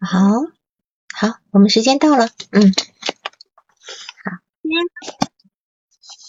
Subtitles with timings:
[0.00, 0.18] 好，
[1.14, 2.72] 好，我们时间到了，嗯，
[4.24, 4.38] 好，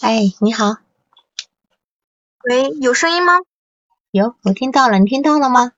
[0.02, 0.76] 哎，你好，
[2.44, 3.34] 喂，有声音吗？
[4.12, 5.72] 有，我听到了，你听到了吗？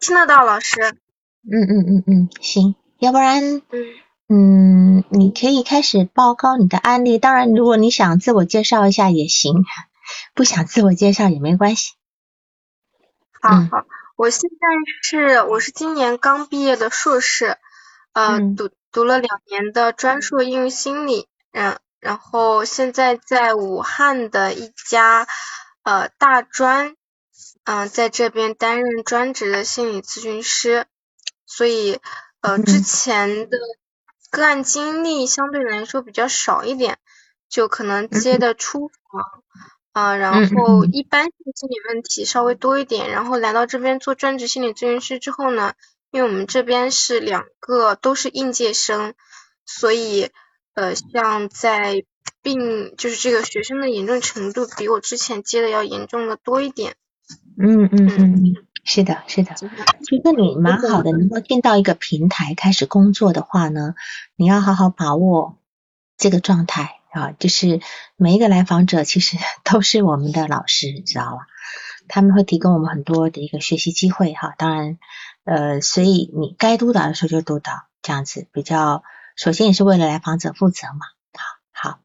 [0.00, 0.96] 听得到，老师。
[1.42, 3.62] 嗯嗯嗯嗯，行，要不然，
[4.28, 7.18] 嗯嗯，你可以开始报告你的案例。
[7.18, 9.62] 当然，如果你想自我介绍一下也行，
[10.34, 11.92] 不想自我介绍也没关系。
[13.42, 13.86] 嗯好好，
[14.16, 14.66] 我现在
[15.02, 17.58] 是我是今年刚毕业的硕士，
[18.14, 18.56] 呃，嗯。
[18.56, 25.26] 读读了两年的专硕应用心理，嗯，然后现在在武汉的一家
[25.82, 26.96] 呃大专，
[27.64, 30.86] 嗯、在这边担任专职的心理咨询师，
[31.44, 32.00] 所以
[32.40, 32.82] 呃之嗯。
[32.82, 33.58] 前的
[34.30, 36.96] 个案经历相对来说比较少一点，
[37.50, 39.42] 就可能接的初访。
[39.96, 45.72] 啊，然后一般性心理问题稍微多一点，然后来到这边做专职心理咨询师之后呢，
[46.10, 49.14] 因为我们这边是两个都是应届生，
[49.64, 50.28] 所以
[50.74, 52.04] 呃，像在
[52.42, 56.96] 病就是这个学生的严重程度比我之前接的要严重的多一点。
[57.58, 58.34] 嗯嗯嗯。
[58.34, 63.94] 嗯，是的，是的其实你蛮好的，能够进到一个平台开始工作的话呢，
[64.36, 65.56] 你要好好把握
[66.18, 67.80] 这个状态啊，就是
[68.16, 71.46] 每一个来访者其实 都是我们的老师，知道吧？
[72.08, 74.54] 他们会提供我们很多的一个学习机会哈。
[74.58, 74.98] 当然，
[75.44, 79.02] 呃，所以你该督导的时候就督导，这样子比较，
[79.34, 81.06] 首先也是为了来访者负责嘛。
[81.72, 82.00] 好，好，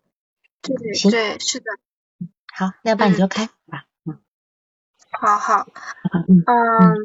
[0.61, 1.65] 对行对，是的，
[2.53, 3.85] 好，要不然你就开吧。
[4.05, 4.17] 嗯
[5.11, 5.67] 好好，
[6.29, 6.95] 嗯嗯，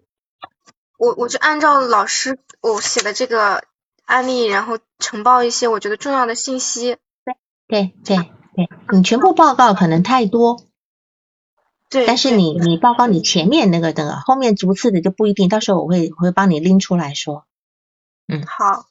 [0.97, 3.65] 我我就按照老师我写的这个
[4.05, 6.99] 案例，然后呈报一些我觉得重要的信息。
[7.69, 8.17] 对对
[8.55, 10.65] 对，你全部报告可能太多，
[11.91, 17.47] 对，但是你你报告你前面那个那个后面逐次的就不一定，到时候我会我会帮你拎出来说。
[18.29, 18.45] 嗯。
[18.47, 18.87] 好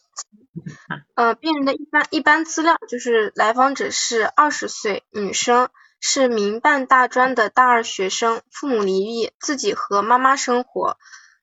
[1.16, 10.98] 呃，病人的一般一般资料就是来访者是二十岁女生，是民办大专的大二学生，父母离异，自己和妈妈生活，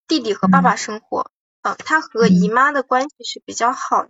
[0.09, 1.31] 弟弟和爸爸生活。
[1.61, 4.09] 呃，她和姨妈的关系是比较好的，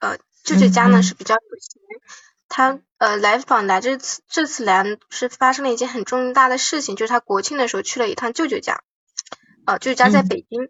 [0.00, 1.80] 呃，舅舅家呢是比较有钱。
[2.50, 8.82] 她呃来访来这次这次来是发生了一件很重大的事情，就是他国庆的时候去了一趟舅舅家，
[9.64, 10.28] 呃，舅舅家在嗯。
[10.28, 10.68] 北京。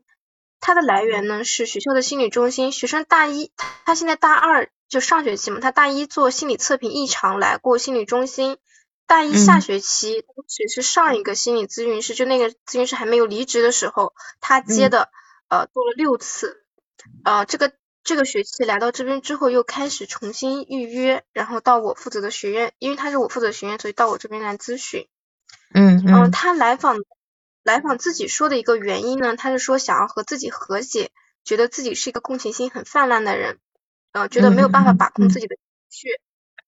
[0.63, 3.51] 他的来源呢是学校的心理中心，学生大一，
[3.87, 8.59] 他现在大二就上学期嘛，他大一做心理测评异常来过心理中心，
[9.07, 9.61] 大一下嗯。
[9.63, 15.09] 学期只是上一个心理咨询师，就那个咨询师还没有离职的时候，他接的、
[15.49, 16.63] 呃做了六次，
[17.25, 25.07] 呃这个这个学期来到这边之后又开始重新预约，然后到我负责的学院，因为他是我负责的学院，所以到我这边来咨询。
[25.73, 26.99] 嗯，嗯嗯他来访
[27.63, 31.11] 来访自己说的一个原因呢，他是说想要和自己和解，
[31.45, 33.59] 觉得自己是一个共情心很泛滥的人，
[34.13, 36.09] 呃，觉得没有办法把控自己的情绪，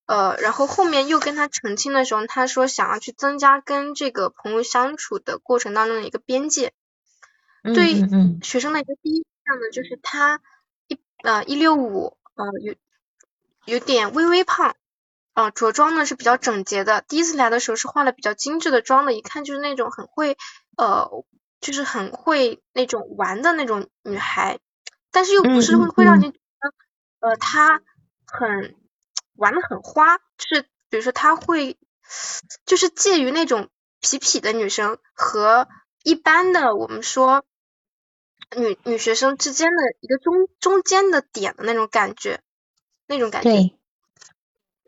[0.06, 6.72] 呃，然后后面又跟他澄清的时候，他说想要去增加跟这个朋友相处的过程当中的一个边界。
[7.64, 10.40] 嗯对嗯嗯学生的一个第一印象呢，就是他一
[11.22, 12.74] 呃一六五，呃有
[13.64, 14.74] 有点微微胖，
[15.34, 20.36] 呃着装呢是比较整洁的，第一次来的时候是化了比较精致的妆的，一看就是那种很会
[20.76, 21.24] 呃
[21.60, 24.58] 就是很会那种玩的那种女孩，
[25.10, 27.80] 但是又不是会会让你觉得呃她
[28.26, 28.76] 很
[29.36, 31.78] 玩的很花，就是比如说她会
[32.66, 33.68] 就是介于那种
[34.02, 35.68] 痞痞的女生和
[36.02, 37.44] 一般的我们说
[38.56, 42.40] 女女学生之间的一个中中间的点的那种感觉，
[43.06, 43.50] 那种感觉。
[43.50, 43.78] 对，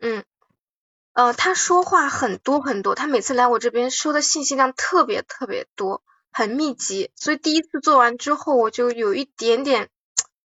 [0.01, 0.23] 嗯，
[1.13, 9.89] 呃，他说话很多很多，他每次来我这边说的信息量特别特别多，很密集，所以第一次做完之后我就有一点点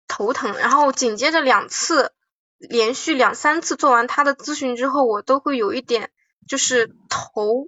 [0.07, 2.13] 头疼，然后紧接着两次，
[2.57, 6.11] 连续两三次做完他的咨询之后，我都会有一点
[6.47, 7.67] 就是头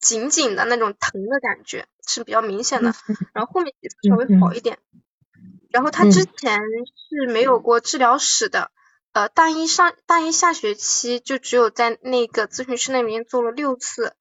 [0.00, 2.94] 紧紧的那种疼的感觉，是比较明显的，
[3.32, 4.78] 然后后面几次稍微好一点。
[5.70, 6.60] 然后他之前
[7.08, 8.70] 是没有过治疗史的，
[9.12, 14.14] 呃，大一上大一下学期就只有在那个咨询师那边做了六次，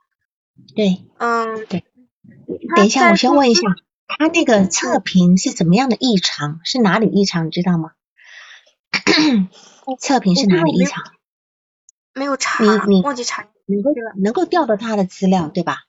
[0.75, 1.85] 对，嗯，对
[2.75, 3.61] 等一下，我先问一下，
[4.07, 6.59] 他那个测评是怎么样的异常？
[6.63, 7.47] 是哪里异常？
[7.47, 7.91] 你知道吗？
[9.99, 11.03] 测评是哪里异常？
[12.13, 13.47] 没有查，你你忘记查。
[13.71, 15.83] 能够能够调到他的资料，对吧？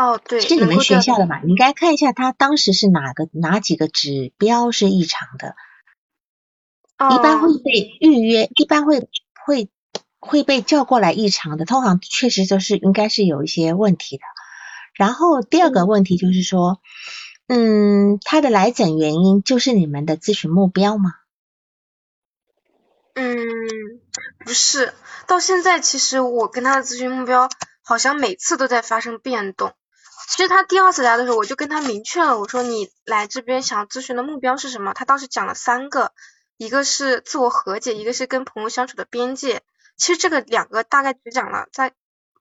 [0.00, 1.40] 哦，对，是你们学校的嘛？
[1.42, 5.56] 你应该看一下他当时是哪个哪几个指标是异常的，
[7.16, 9.08] 一般会哦被预约，一般会
[9.44, 9.68] 会
[10.20, 14.22] 会被叫过来异常的，通常确实就是应该是有一些问题的。
[14.94, 16.80] 然后第二个问题就是说，
[17.48, 21.14] 嗯，他的来诊原因就是你们的咨询目标吗？
[23.14, 23.36] 嗯，
[24.44, 24.94] 不是，
[25.26, 27.48] 到现在其实我跟他的咨询目标
[27.82, 29.74] 好像每次都在发生变动。
[30.28, 34.92] 其实他第二次来的时候，我就跟他明确了，我说你来这边想咨询的目标是什么？
[34.92, 36.12] 他当时讲了三个，
[36.58, 39.62] 一个是自我和解，一个是跟朋友相处的边界。
[39.96, 41.94] 其实这个两个大概只讲了在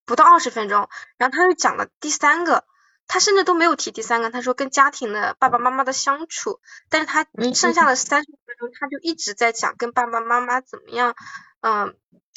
[0.05, 2.65] 不到二十分钟，然后他又讲了第三个。
[3.09, 7.25] 他甚至都没有提第三个，他说跟家庭的爸爸妈妈的相处，但是他
[7.55, 11.15] 剩下的三十分钟他就一直在讲跟爸爸妈妈怎么样，
[11.61, 11.95] 嗯，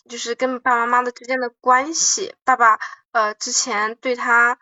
[0.09, 2.79] 就是跟爸爸妈妈的之间的关系，爸爸
[3.11, 4.61] 呃之前对他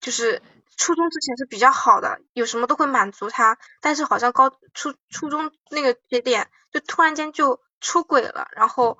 [0.00, 0.42] 就是
[0.76, 8.98] 初中之前是比较好的，有什么都会满足他，但是好像高初初中那个节点就突然间就出轨了，然后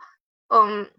[0.48, 0.90] 嗯，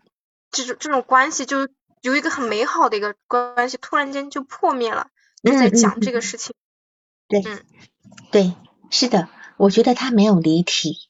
[0.52, 1.68] 这种这种关系就
[2.02, 5.08] 有一个很美好的一个关系突然间就破灭了。
[5.42, 6.54] 就在讲这个事情，
[7.30, 7.42] 对，
[8.30, 8.54] 对，
[8.90, 11.10] 是的，我觉得他没有离题，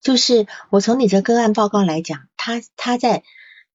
[0.00, 3.24] 就是我从你这个案报告来讲，他他在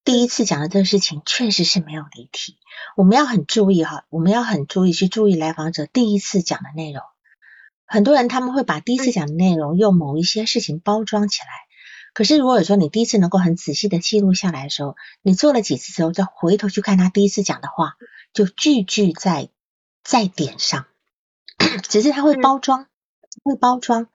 [0.03, 2.57] 第一次讲的这个事情确实是没有离题。
[2.95, 7.01] 我们要很注意哈，我们要很注意去注意来访者第一次讲的内容。
[7.85, 11.47] 很多人他们会把第一次讲的内容用某一些事情包装起来，
[12.13, 17.95] 可是如果说你第一次能够很仔细的记录下来的时候，你做了几次之后再回头去看他第一次讲的话，
[18.33, 19.49] 就句句在。
[20.05, 20.85] 在点上，
[21.87, 22.87] 只是它会包装，
[23.41, 24.07] 会包装，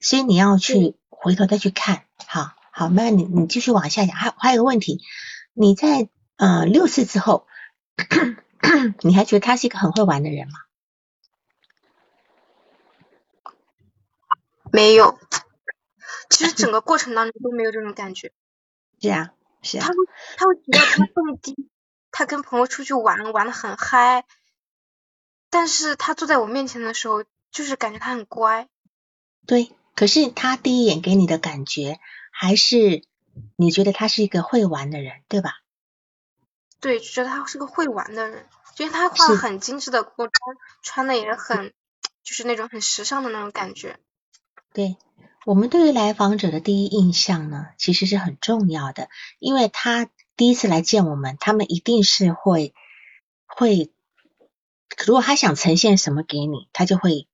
[0.00, 2.02] 所以你要去回头再去看。
[2.26, 4.16] 好，好，那你你继续往下讲。
[4.16, 5.00] 还还有个问题，
[5.58, 7.46] 你在呃六次之后，
[9.00, 10.60] 你还觉得他是一个很会玩的人吗？
[14.70, 15.18] 没有，
[16.28, 18.32] 其实整个过程当中都没有这种感觉。
[19.00, 19.32] 是啊，
[19.62, 19.86] 是啊。
[19.86, 19.96] 他会
[20.36, 21.70] 他会觉得他蹦迪，
[22.10, 24.26] 他跟朋友出去玩玩的很嗨。
[25.48, 28.68] 但是他坐在我面前的时候，就是感觉他很乖。
[29.46, 31.98] 对，可是他第一眼给你的感觉，
[32.30, 33.02] 还是
[33.56, 35.52] 你觉得他是一个会玩的人，对吧？
[36.80, 38.46] 对，觉得他是个会玩的人，
[38.78, 40.28] 因为他化很精致的裤，
[40.82, 41.72] 穿的也很，
[42.22, 43.98] 就是那种很时尚的那种感觉。
[44.72, 44.96] 对
[45.44, 49.08] 我们对于来访者的第一印象呢，其实是很重要的，
[49.38, 52.74] 因为他第一次来见我们，他们一定是会
[53.46, 53.90] 会。
[55.06, 57.28] 如果他想呈现什么给你，他就会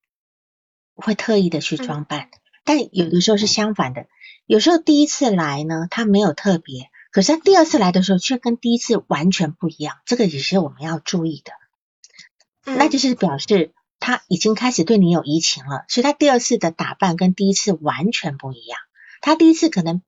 [0.94, 2.28] 会特意的去装扮。
[2.64, 4.06] 但有的时候是相反的，
[4.47, 11.53] 有时候第一次来呢，他没有特别，可是他第二次来的时候却跟第一次完全不一样，这个也是我们要注意的。
[12.65, 18.79] 那就是表示他已经开始对你有移情了，所以他第二次的打扮跟第一次完全不一样。
[19.21, 20.03] 他第一次可能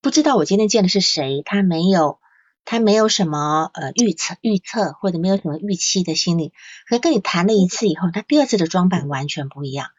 [0.00, 2.18] 不知道我今天见的是谁，他没有。
[2.68, 6.52] 他没有什么呃预测预测或者没有什么预期的心理，
[6.88, 9.90] 可跟你谈了一次以后，他第二次的装扮完全不一样，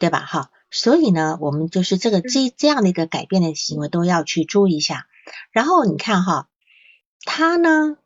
[0.00, 0.18] 对吧？
[0.18, 5.06] 哈，所以呢，我们就是这个这这样的一个改变的行为都要去注意一下。
[5.50, 6.48] 然后你看哈，
[7.24, 7.96] 他呢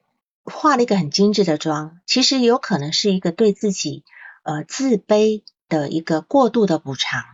[0.45, 4.05] 化了一个很精致的妆，其实有可能是一个对自己
[4.43, 7.25] 呃自卑的一个过度的补偿，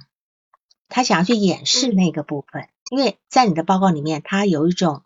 [0.88, 5.02] 他想要去掩饰那个部分，因为在你的报告里面，他有一种。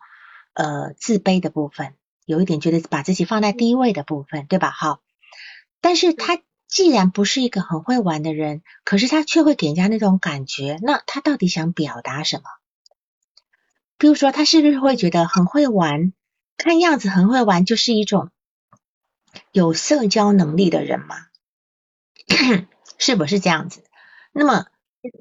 [0.53, 1.95] 呃，自卑的部分，
[2.27, 4.73] 有一点觉得把自己放在第一位的部分，对吧？
[4.73, 5.01] 哈，
[5.81, 6.41] 但是他
[6.71, 12.45] 既然不是一个很会玩的人，可是他却会给人家那种感觉，那他到底想表达什么？
[13.99, 16.13] 比如说，他是不是会觉得很会玩？
[16.57, 18.31] 看样子很会玩，就是一种
[19.53, 21.17] 有社交能力的人吗？
[22.99, 23.83] 是不是这样子？
[24.33, 24.67] 那么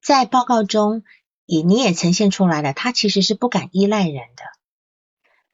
[0.04, 1.04] 在报告中
[1.46, 4.44] 也你也呈现出来了，他其实是不敢依赖人的。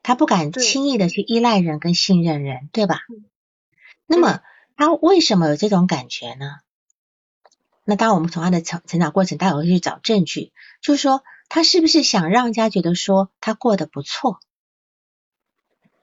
[0.04, 3.00] 他不敢轻易的去依赖人跟信任人，对吧？
[4.06, 4.42] 那么
[4.76, 6.58] 他为什么有这种感觉呢？
[7.84, 10.52] 那当我们从他的成成长过程，待会会去找证据，
[10.82, 14.40] 就是说他是不是想让人家觉得说他过得不错？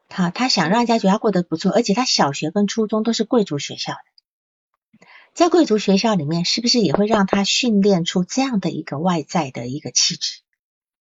[0.09, 10.41] 他他想让人家觉得他过得不错，而且他小学跟初中都是贵族学校的，在贵族学校里面，是不是也会让他训练出这样的一个外在的一个气质？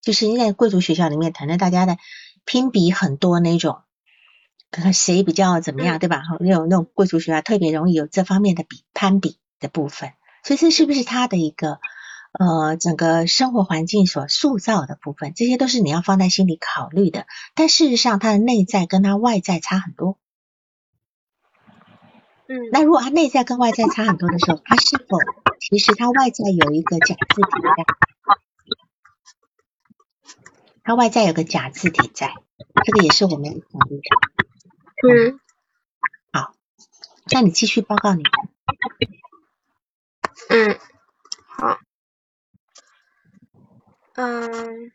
[0.01, 1.97] 就是因为贵族学校里面，可能大家的。
[2.43, 3.83] 拼比很多那种，
[4.93, 6.23] 谁比较怎么样，对吧？
[6.39, 10.13] 那种那种贵族学校特别容易有这方面的比攀比的部分，
[10.43, 11.79] 所以这是不是他的一个
[12.39, 15.33] 呃整个生活环境所塑造的部分？
[15.35, 17.25] 这些都是你要放在心里考虑的。
[17.53, 20.17] 但事实上，他的内在跟他外在差很多。
[22.47, 25.17] 嗯，那如果他内在跟外在差很多的时候，他是否
[25.59, 27.85] 其实他外在有一个假字体在？
[30.83, 32.33] 他外在有个假字体在，
[32.85, 34.03] 这个也是我们要考虑的。
[35.03, 35.39] 嗯，
[36.31, 36.53] 好，
[37.31, 38.23] 那你继续报告你。
[38.23, 38.29] 的。
[40.49, 40.79] 嗯，
[41.47, 41.79] 好，
[44.13, 44.91] 嗯，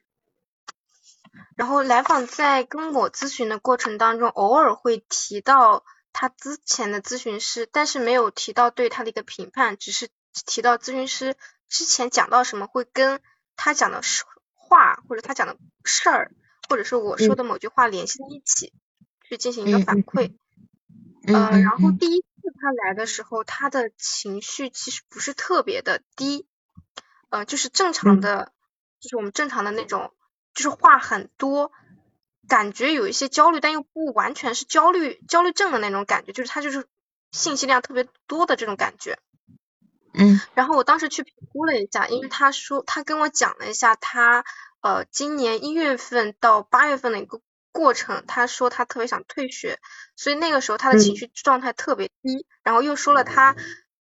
[1.56, 10.08] 然后来访在跟我咨询的过程当中，偶尔会提到他之前的咨询师，但是没有提到对他的一个评判，只是
[10.46, 11.36] 提到咨询师
[11.68, 13.20] 之前讲到什么会跟
[13.56, 14.02] 他讲的
[14.52, 16.30] 话或者他讲的事儿，
[16.68, 18.72] 或者是我说的某句话联系在一起，
[19.28, 20.34] 去进行一个反馈。
[21.26, 22.26] 呃，然后第一次
[22.60, 26.46] 他来的时候，他的情绪其实不是特别的低，
[27.30, 28.52] 呃，就是正常的，
[29.00, 30.12] 就是我们正常的那种，
[30.54, 31.72] 就是话很多，
[32.46, 36.86] 感觉有一些焦虑，但又不完全是焦虑焦虑症的那种感觉，就是他就是
[37.32, 39.18] 信息量特别多的这种感觉。
[40.14, 40.40] 嗯。
[40.54, 44.44] 然后我当时去评估了一下，因为他说他跟我讲了一下他
[44.80, 47.40] 呃今年一月份到八月份的一个。
[47.76, 49.78] 过程，他说他特别想退学，
[50.16, 53.54] 所以那个时候他的情绪状态特别低，然后又说了他，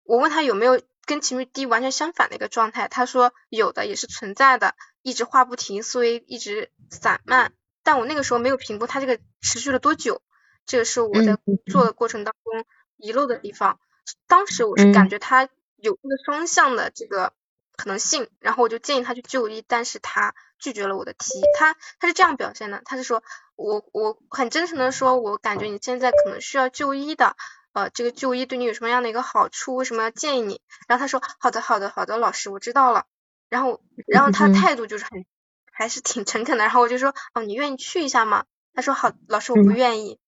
[0.04, 10.20] 我问他有没有跟情绪低完全相反的一个状态，他说有的也是存在的，一直话不停，思维一直散漫，但我那个时候没有评估他这个持续了多久，
[10.66, 12.66] 这个是我在做的过程当中
[12.98, 13.80] 遗漏的地方，
[14.26, 17.32] 当时我是感觉他有这个双向的这个。
[17.74, 21.42] 可能性，然后我就建议他去就医，但是他拒绝了我的提议。
[21.58, 23.24] 他他是这样表现的，他是说
[23.56, 27.36] 我我很真诚的说，我感觉你现在可能需要就医的，
[27.72, 29.74] 呃，这个就医对你有什么样的一个好处？
[29.76, 30.60] 为什么要建议你？
[30.88, 33.06] 然后他说好的好的好的，老师我知道了。
[33.48, 35.24] 然后然后他态度就是很
[35.70, 36.64] 还是挺诚恳的。
[36.64, 38.44] 然后我就说哦，你愿意去一下吗？
[38.74, 40.18] 他说好，老师我不愿意，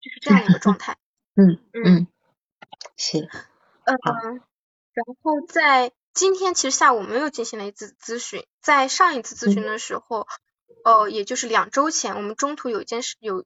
[0.00, 0.96] 就是这样一个状态。
[1.36, 2.06] 嗯嗯，
[2.96, 3.18] 是，
[3.84, 4.40] 嗯，
[4.92, 5.92] 然后在。
[6.12, 10.26] 今天其实下午我们又进行了一次咨询，在上一次咨询的时候，
[10.84, 13.44] 呃，也就是两周前，我们中途有一件事，有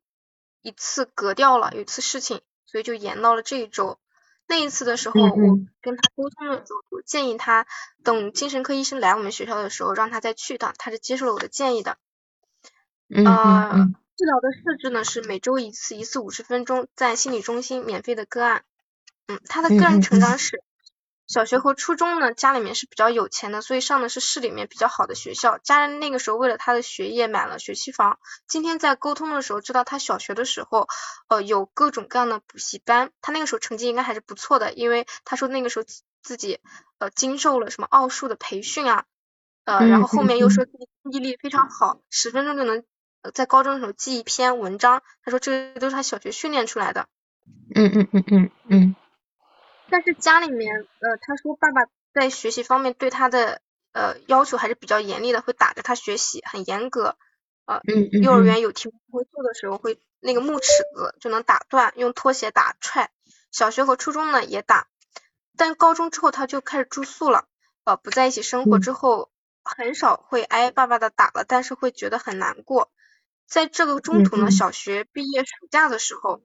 [0.62, 3.98] 一次隔掉了，有一次事情，所以就延到了这一周。
[4.46, 7.66] 那一次的时候，我跟他沟通的时候，我建议他
[8.02, 11.96] 等精神科医生来我们学校的时候，让他再去一趟，他是接受了我的建议的。
[13.08, 18.64] 呃，治疗的设置呢是每周一次，一次五十分钟，在心理中心免费的个案。
[19.26, 20.62] 嗯，他的个人成长史。
[21.26, 25.56] 小学和初中呢，家里面是比较有钱的，所以上的是市里面比较好的学校。
[25.58, 28.18] 家人那个时候为了他的学业买了学区房。
[28.46, 30.86] 今天在沟通的时候知道他小学的时候，
[31.28, 33.10] 呃，有各种各样的补习班。
[33.22, 35.86] 他那个时候成绩应该还是不错的，因为他说那个时候
[36.22, 36.60] 自己
[36.98, 39.04] 呃经受了什么奥数的培训啊，
[39.64, 42.84] 呃，然后后面又说自己记忆力非常好，十分钟就能
[43.32, 45.02] 在高中的时候记一篇文章。
[45.22, 47.08] 他说这都是他小学训练出来的。
[47.74, 48.96] 嗯嗯嗯嗯嗯。
[49.94, 51.82] 但是家里面，呃，他说爸爸
[52.12, 53.60] 在学习方面对他的
[53.92, 57.16] 呃要求还是比较严厉的，会打着他学习，很严格。
[57.66, 57.80] 呃，
[58.20, 63.12] 幼儿园有题目不会做的时候，会那个木尺子就能打断，用拖鞋打踹。
[63.52, 64.88] 小学和初中呢也打，
[65.56, 67.46] 但高中之后他就开始住宿了，
[67.84, 69.30] 呃，不在一起生活之后，
[69.62, 72.90] 很少会挨爸爸的打了，但是会觉得很难过。
[73.46, 76.42] 在这个中途呢，小学毕业暑假的时候。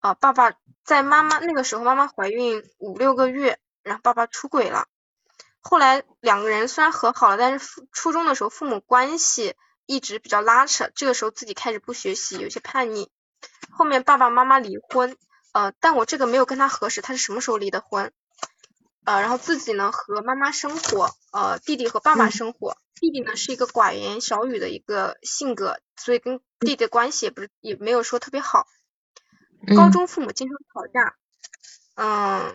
[0.00, 4.86] 啊，爸爸在妈妈那个时候，妈妈怀孕五六个月，然后爸爸出轨了。
[5.60, 9.54] 后来两个人虽然和好了，但是初中的时候父母关系
[9.86, 10.88] 一直比较拉扯。
[10.94, 13.10] 这个时候自己开始不学习，有些叛逆。
[13.70, 15.16] 后面爸爸妈妈离婚，
[15.52, 18.12] 呃，但我这个没有跟他核实他是什么时候离的婚。
[19.04, 22.76] 呃，然后自己呢和妈妈生活，呃，弟弟和爸爸生活。
[22.94, 28.66] 弟弟呢是一个寡言少语的一个性格，所以跟弟弟的关系也不是也没有说特别好。
[29.76, 31.16] 高中父母经常吵架，
[31.96, 32.54] 嗯，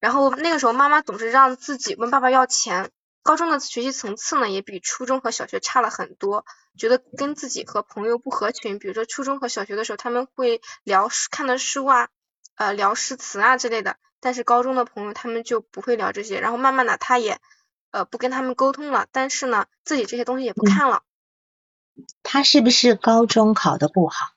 [0.00, 2.90] 然后那个时候妈妈总是让自己问爸爸要钱。
[3.22, 6.44] 高中的学习层次呢也比初中和小学差了很多，
[6.78, 8.78] 觉得跟自己和朋友不合群。
[8.78, 12.08] 比如说初中和小学的时候他们会聊看的书啊，
[12.54, 16.38] 呃聊诗词啊之类的，但是高中的朋友他们就不会聊这些。
[16.38, 17.40] 然后慢慢的他也
[17.90, 21.02] 呃不跟他们沟通了，但是呢自己这些东西也不看了。
[22.22, 24.35] 他是不是高中考的不好？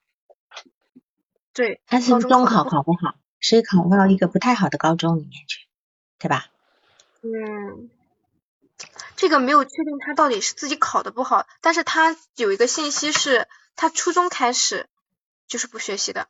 [1.59, 5.67] 对，他是中考考不好，所以考到一个不太好的高中里面去，
[6.17, 6.45] 对吧？
[7.21, 7.89] 嗯，
[9.17, 14.87] 这个没有确定他到底是自己考的不好，但是他有一个信息是，他初中开始
[15.49, 16.29] 就是不学习的。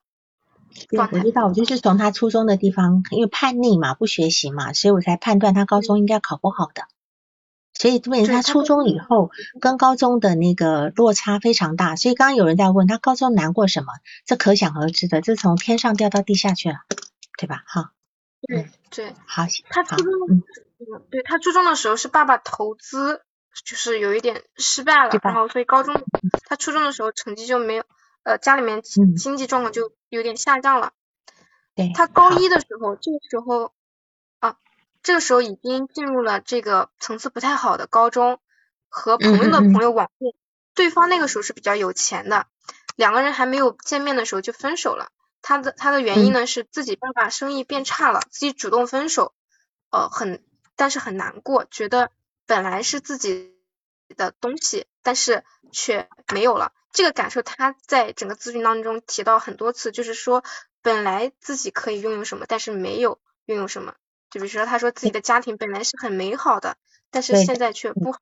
[0.90, 6.88] 对，我知道，我就是从他初中的地方，因为叛逆嘛，不学习嘛，所以我才判断他高中应该考不好的。
[7.80, 9.32] 所以，问他初中以后
[9.62, 13.94] 跟高中的那个落差非常大，所以刚刚有人在问他高中难过什么，
[14.26, 16.80] 这可想而知的，这从天上掉到地下去了，
[17.38, 17.64] 对吧？
[17.66, 17.94] 哈，
[18.42, 20.44] 对对，好，他初中，嗯，
[21.10, 23.22] 对他初中的时候是爸爸投资，
[23.66, 25.96] 就是有一点失败了，然后所以高中
[26.50, 27.84] 他初中的时候成绩就没有，
[28.24, 30.92] 呃，家里面经济状况就有点下降了。
[31.76, 33.72] 对，他高一的时候，这个时候。
[35.02, 38.40] 这个时候已经进入了这个层次不太好的高中，
[38.90, 40.34] 和朋友的朋友网恋，
[40.76, 42.48] 对方那个时候是比较有钱的，
[42.96, 45.12] 两个人还没有见面的时候就分手了。
[45.42, 49.34] 他的他的原因呢是自己爸爸生意变差了，自己主动分手，
[49.90, 50.44] 呃很
[50.76, 52.12] 但是很难过，觉得
[52.46, 53.56] 本来是自己
[54.18, 56.74] 的东西，但是却没有了。
[56.92, 60.44] 这个感受他在整个咨询当中提到很多次，就是说
[60.82, 63.96] 本来自己可以拥有什么，但是没有拥有什么。
[64.30, 66.78] 就比如说他说自己的家庭本来是很美好的，
[67.12, 68.20] 但是现在却不好。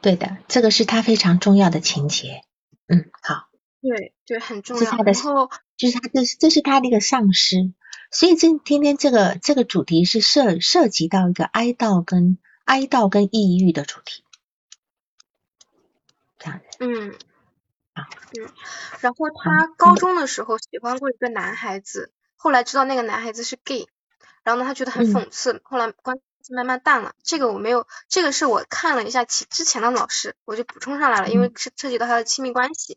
[0.00, 2.42] 对的，这个是他非常重要的情节。
[2.86, 3.48] 嗯，好。
[3.80, 4.84] 对对，很重要。
[4.84, 7.72] 然后就是他，这是这是他的一个丧失，
[8.10, 14.24] 所以这今天这个这个主题是涉涉及到一个哀悼跟哀悼跟抑郁的主题，
[16.38, 16.78] 这样子。
[16.80, 17.12] 嗯。
[17.94, 18.02] 好。
[18.36, 18.48] 嗯。
[19.00, 23.86] 然后他高中的时候喜欢过一个男孩子，后来知道那个男孩子是 gay，
[24.48, 27.12] 然后呢他觉得很讽刺，后来关系慢慢淡了。
[27.22, 32.96] 这个我没有，这个是我看了一下其之前的老师，我就补充上来了，因为是涉及到他的亲密关系。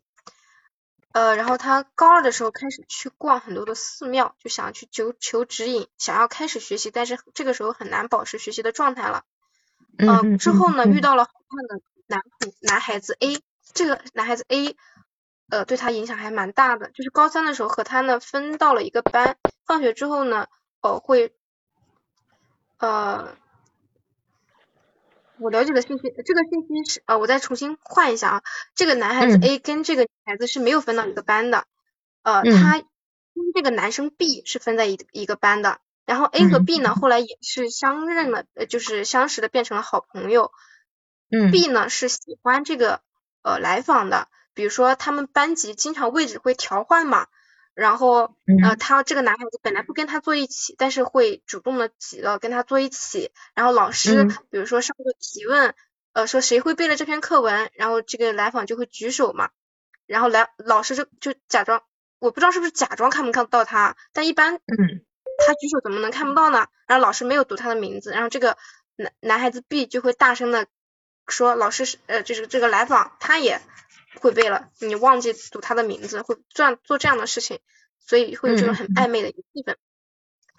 [1.12, 9.24] 呃，然后他高二的时候开始去逛很多的寺庙，就想去求求指引，想要开始学习，但是这个时候很难保持学习的状态了。
[9.98, 10.38] 嗯。
[10.38, 12.22] 之后呢，遇到了好看的男
[12.62, 13.42] 男孩子 A，
[13.74, 14.74] 这个男孩子 A，
[15.50, 16.90] 呃，对他影响还蛮大的。
[16.92, 20.46] 就是高三的时候和他呢分到了一个班，放学之后呢，
[20.80, 21.34] 呃，会，
[22.82, 23.36] 呃。
[25.38, 28.42] 我了解的信息，这个信息是呃，我再重新换一下啊。
[28.76, 31.64] 这个男孩子 A 跟这个女孩子是没有分到一个班的，
[32.22, 35.80] 呃，他跟这个男生 B 是分在一一个班的。
[36.04, 40.52] 然后 A 和 B 呢，后来也是相认了，就是相识的，变成了好朋友。
[41.30, 41.50] 嗯。
[41.50, 43.00] B 呢是喜欢这个
[43.42, 47.26] 呃来访的，比如说他们班级经常位置会调换嘛。
[47.74, 53.30] 然后，呃，他这个男孩子本来不跟他坐一起，但是会主动的挤到跟他坐一起。
[53.54, 55.74] 然后老师，比如说上课提问，
[56.12, 59.50] 呃，说谁会背了这篇课文，然后这个来访就会举手嘛。
[60.06, 61.82] 然后来老师就就假装，
[62.18, 64.60] 我不知道是不是假装看不看到他，但一般，嗯，
[65.46, 66.66] 他举手怎么能看不到呢？
[66.86, 68.58] 然后老师没有读他的名字，然后这个
[68.96, 70.66] 男男孩子 B 就会大声的
[71.26, 73.62] 说，老师是，呃，就是这个来访他也。
[74.20, 77.60] 会背了，你忘记读他的名字，会这样做这样的事情，
[77.98, 79.76] 所以会有这种很暧昧的一个气氛。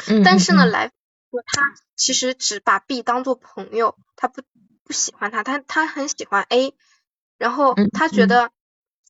[0.08, 0.24] 嗯。
[0.24, 0.92] 但是呢，来
[1.32, 4.42] 说他其实只把 B 当做朋友，他不
[4.84, 6.74] 不喜欢他，他他很喜欢 A，
[7.38, 8.52] 然后他觉得，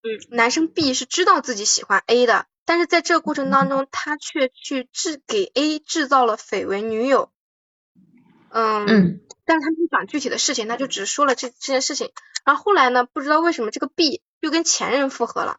[0.04, 7.32] 嗯，男生 B 是知道自己喜欢 A 的，但是在这个过程当中，他却去制给 A 制造了绯闻女友。
[8.50, 8.86] 嗯。
[8.88, 9.20] 嗯。
[9.46, 12.14] 但是他没讲具体的事情，他就只说了这这件事情。
[12.46, 15.56] 然后后来呢，不知道为什么这个 B 又跟前任复合了，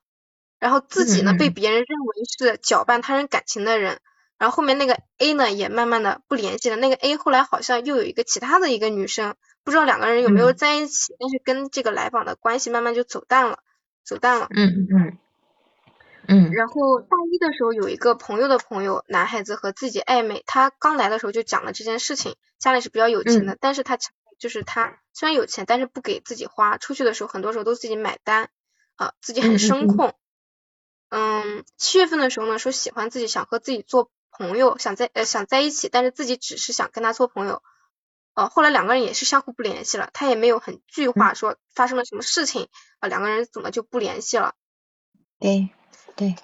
[0.58, 3.98] 然后自己呢被别人认为是搅拌他人感情的人。
[4.36, 6.76] 然后后面那个 A 呢也慢慢的不联系了。
[6.76, 13.60] 那个 A 后来好像又有一个其他的一个女生，不知道两个人有没有在一起，但是跟这个来访的关系慢慢就走淡了，
[14.04, 14.48] 走淡了。
[14.50, 15.18] 嗯嗯嗯。
[16.28, 16.52] 嗯。
[16.52, 23.96] 然后大一的时候有一个朋友的朋友男孩子和自己暧昧，他刚来的时候就讲了这件事情，家里是比较有钱的，但是他。
[24.36, 28.50] 就是他虽然有钱，但是不给自己花，出去的时候很多时候都自己买单，
[28.96, 30.14] 啊，自己很声控。
[31.08, 37.62] 嗯，七月份的时候呢，说喜欢自己，想和自己做朋友，想在呃想在一起，但是自己只是想跟他做朋友。
[38.34, 44.54] 呃，后来两个人也是相互不联系了，他也没有很具化说发生了什么事情啊，两个人怎么就不联系了？
[45.38, 45.68] 对
[46.16, 46.34] 对，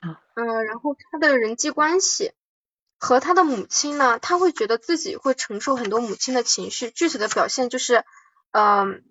[0.00, 0.20] 好。
[0.34, 2.32] 嗯，然后他的人际关系。
[2.98, 6.90] 和他的母亲呢，他会觉得自己会承受很多母亲的情绪。
[6.90, 8.06] 具体的表现就是，
[8.52, 9.04] 嗯，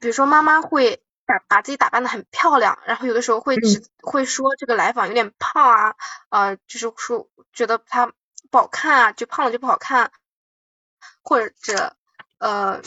[0.00, 5.94] 比如说妈妈会打把自己打扮的很漂亮，然后有的时候会只会说这个来访有点胖啊，
[6.28, 8.12] 呃，就是说觉得他
[8.50, 10.10] 不好看啊，就胖了就不好看，
[11.22, 11.96] 或者
[12.38, 12.82] 呃，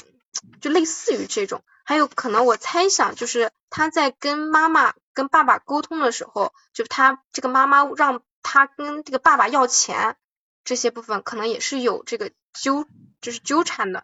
[0.62, 1.63] 就类似于这种。
[1.84, 8.21] 还有可能我猜想就是他在跟妈妈跟爸爸沟通的时候，就他这个妈妈让。
[8.45, 10.17] 他跟这个爸爸要钱，
[10.65, 12.86] 这些部分可能也是有这个纠，
[13.21, 14.03] 就是纠缠的。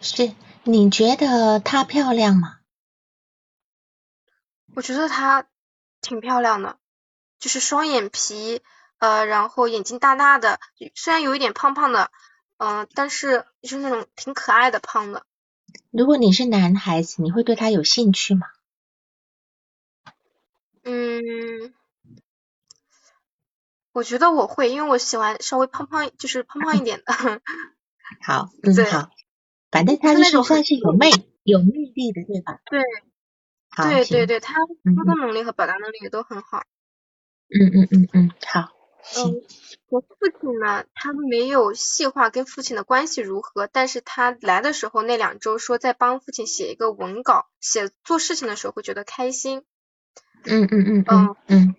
[0.00, 0.32] 是，
[0.64, 2.59] 你觉得她漂亮吗？
[4.74, 5.46] 我觉得她
[6.00, 6.78] 挺漂亮的，
[7.38, 8.62] 就是双眼皮，
[8.98, 10.60] 呃，然后眼睛大大的，
[10.94, 12.10] 虽然有一点胖胖的，
[12.58, 15.24] 嗯，但是就是那种挺可爱的胖的。
[15.90, 18.46] 如果你是男孩子，你会对她有兴趣吗？
[20.84, 21.74] 嗯。
[23.92, 27.12] 我觉得我会，因为我喜欢稍微胖胖，就是胖胖一点的。
[28.22, 29.10] 好，嗯，好，
[29.72, 31.10] 反正他就是算是有魅
[31.42, 32.60] 有魅力的，对吧？
[32.66, 32.80] 对，
[33.82, 36.62] 对对对，他沟通能力和表达能力也都很好。
[37.48, 38.70] 嗯嗯嗯嗯，好，
[39.16, 39.42] 嗯，
[39.88, 40.06] 我父
[40.40, 49.64] 亲呢，他没有细化跟父亲的关系如何，但是他来的时候那两周说在帮父亲写一个文稿，写做事情的时候会觉得开心。
[50.44, 51.74] 嗯嗯嗯嗯嗯。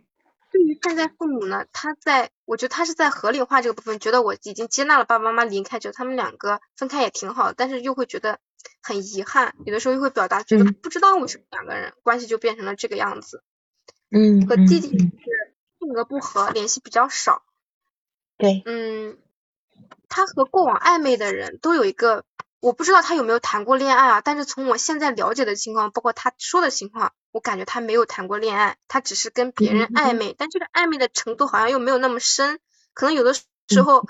[0.51, 8.39] 对于现在父母呢，他在，我觉得他是在合理化这个部分，觉得我已经接纳了爸爸妈妈离开，觉得他们两个分开也挺好，但是又会觉得
[8.81, 13.43] 很遗憾，有的时候又会表达觉得不知道为什么两个人关系就变成了这个样子。
[14.09, 14.47] 嗯。
[14.47, 15.11] 和弟弟是
[15.79, 17.43] 性格不合，联系比较少。
[18.37, 18.61] 对。
[18.65, 19.17] 嗯，
[20.09, 22.25] 他和过往暧昧的人都有一个，
[22.59, 27.13] 我不知道他有没有谈过恋爱啊，但是从我现在了解的情况，包括他说的情况。
[27.33, 32.59] 我感觉他没有谈过恋爱，他只是跟别人暧昧，但这个暧昧的程度好像又没有那么深，
[32.93, 34.05] 可能有的时候，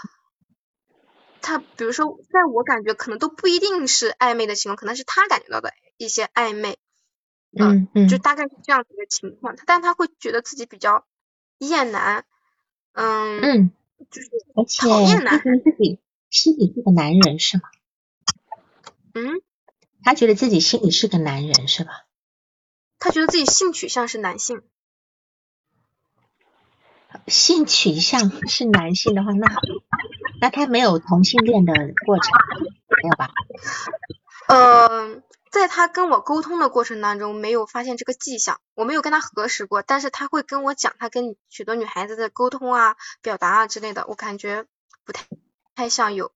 [1.41, 6.77] 他比如说，在我感觉可能都不一定是暧昧的情况，可能是他感觉到的一些暧昧，
[7.57, 11.05] 嗯嗯，就大概是这样子一个情况，他但他会觉得自己比较
[11.57, 12.25] 厌男，
[12.93, 13.71] 嗯嗯，
[14.09, 14.29] 就是。
[14.79, 15.99] 讨厌男，自己
[16.29, 17.63] 心里是个男人是吗？
[19.13, 19.41] 嗯，
[20.03, 22.05] 他觉得自己心里是个男人是吧？
[22.99, 24.61] 他觉得自己性取向是男性，
[27.27, 29.47] 性取向是男性的话，那
[30.41, 31.73] 那他没有同性恋的
[32.05, 32.31] 过程，
[33.03, 33.29] 没有吧？
[34.47, 44.65] 嗯，在他跟我沟通的过程当中，没有发现这个迹象，我没有跟他核实过，但是他会跟我讲他跟许多女孩子的沟通啊、表达啊之类的，我感觉
[45.05, 45.27] 不太
[45.75, 46.31] 太像有。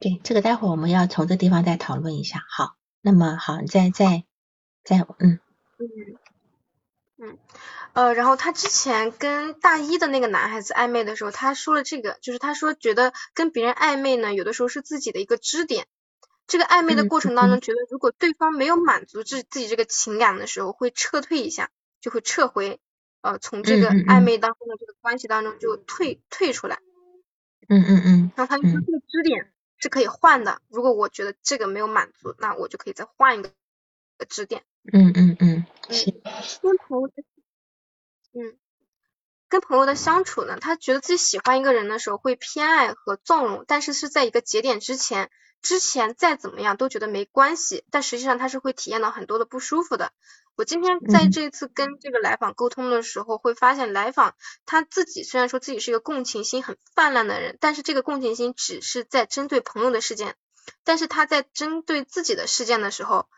[0.00, 2.42] 对，这个待会儿我们要从这地方再讨论一下。
[2.50, 4.24] 好，那么好，你再再
[4.82, 5.38] 再嗯。
[5.78, 6.18] 嗯
[7.22, 7.38] 嗯
[7.92, 15.86] 呃，然后他之前跟大一的那个男孩子暧昧的时候，他说了这个，就是他说觉得跟别人暧昧呢，有的时候是自己的一个支点。
[16.46, 22.80] 这个暧昧的过程当中，觉得如果对方没有满足自自己这个情感的时候，会撤退一下，就会撤回
[23.22, 26.80] 呃从这个暧昧当中的这个关系当中就退退出来。
[27.68, 28.32] 嗯嗯嗯。
[28.34, 33.52] 然后他就说这个支点是可以换的，如果我觉得这个没有满足，那我就可以再换一个
[34.28, 34.64] 支点。
[34.92, 36.10] 嗯嗯嗯，是
[36.62, 37.22] 跟朋友的，
[38.32, 38.56] 嗯，
[39.48, 45.30] 跟朋友的相处呢，他觉得自己喜欢一个人的时候会偏爱和纵容，但是是在一个节点之前，
[45.62, 50.12] 之前再怎么样都觉得没关系，但实际上他是会体验到很多的不舒服的。
[50.56, 60.36] 我今天在这次跟这个来访沟通的时候，会发现来访他自己虽然说自己是一个共情心很泛滥的人，但是这个共情心只是在针对朋友的事件，
[60.84, 63.28] 但是他在针对自己的事件的时候。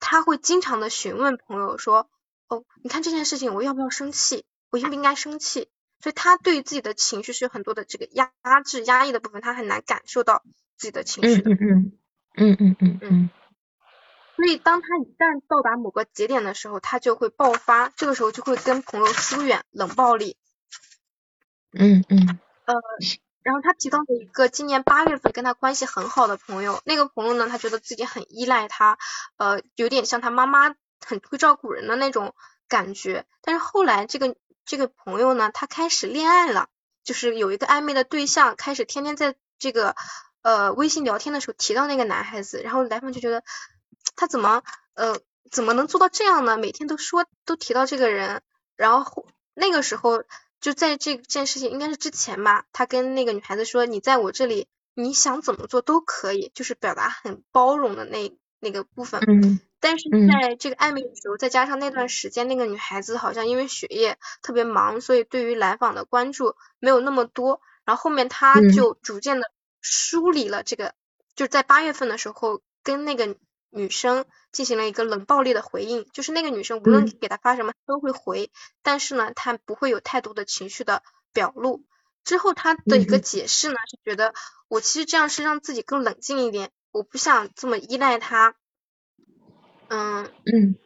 [0.00, 2.08] 他会经常的询问朋友说，
[2.48, 5.68] 哦，你看这件事情我要不要生气，我应不应该生气？
[6.00, 10.42] 所以他对自己的情绪是有很多的这个压压制、压抑的部分，他很难感受到
[10.76, 11.50] 自己的情绪的。
[11.50, 11.92] 嗯嗯
[12.36, 13.30] 嗯嗯嗯嗯。
[14.36, 20.36] 所以当他一旦到达某个节点的时候，他就会爆发，这个时候就会跟朋友疏远、冷暴力。
[21.72, 22.38] 嗯嗯。
[22.64, 22.74] 呃。
[23.44, 28.98] 然后他提到了一个今年八月份跟他关系很好的朋友，那个朋友呢，他觉得自己很依赖他，
[29.38, 32.34] 呃，有点像他妈妈，很会照顾人的那种
[32.68, 33.26] 感觉。
[33.42, 36.68] 但是后来这个这个朋友呢，他开始恋爱了，
[37.04, 39.94] 就是有一个暧昧的对象，开始天天在这个
[40.42, 43.42] 呃微信聊天的时候提到那个男孩子，然后来访就觉得
[44.16, 44.62] 他怎么
[44.94, 45.18] 呃
[45.50, 46.56] 怎么能做到这样呢？
[46.56, 48.42] 每天都说都提到这个人，
[48.76, 50.24] 然后那个时候。
[50.60, 59.20] 就在这件事情应该是之前吧，他跟那个女孩子说，你在我这里，你想怎么做都可以，就是表达很包容的那那个部分。
[59.26, 59.60] 嗯。
[59.80, 67.60] 但是在这个暧昧的时候，再加上那段时间，那个女孩子好像因为学业特别忙，所以对于来访的关注没有那么多。
[67.84, 70.94] 然后后面他就逐渐的梳理了这个，
[71.36, 73.36] 就是在八月份的时候跟那个。
[73.70, 78.50] 女生进行了一个冷暴力的回应，就是那个女生无论给他发什么都会回，
[78.82, 81.02] 但是呢，他不会有太多的情绪的
[81.34, 81.84] 表露。
[82.24, 84.32] 之后他的一个解释呢，是觉得
[84.68, 88.54] 我其实这样是让自己更冷静一点，我不想这么依赖他。
[89.88, 90.76] 嗯嗯，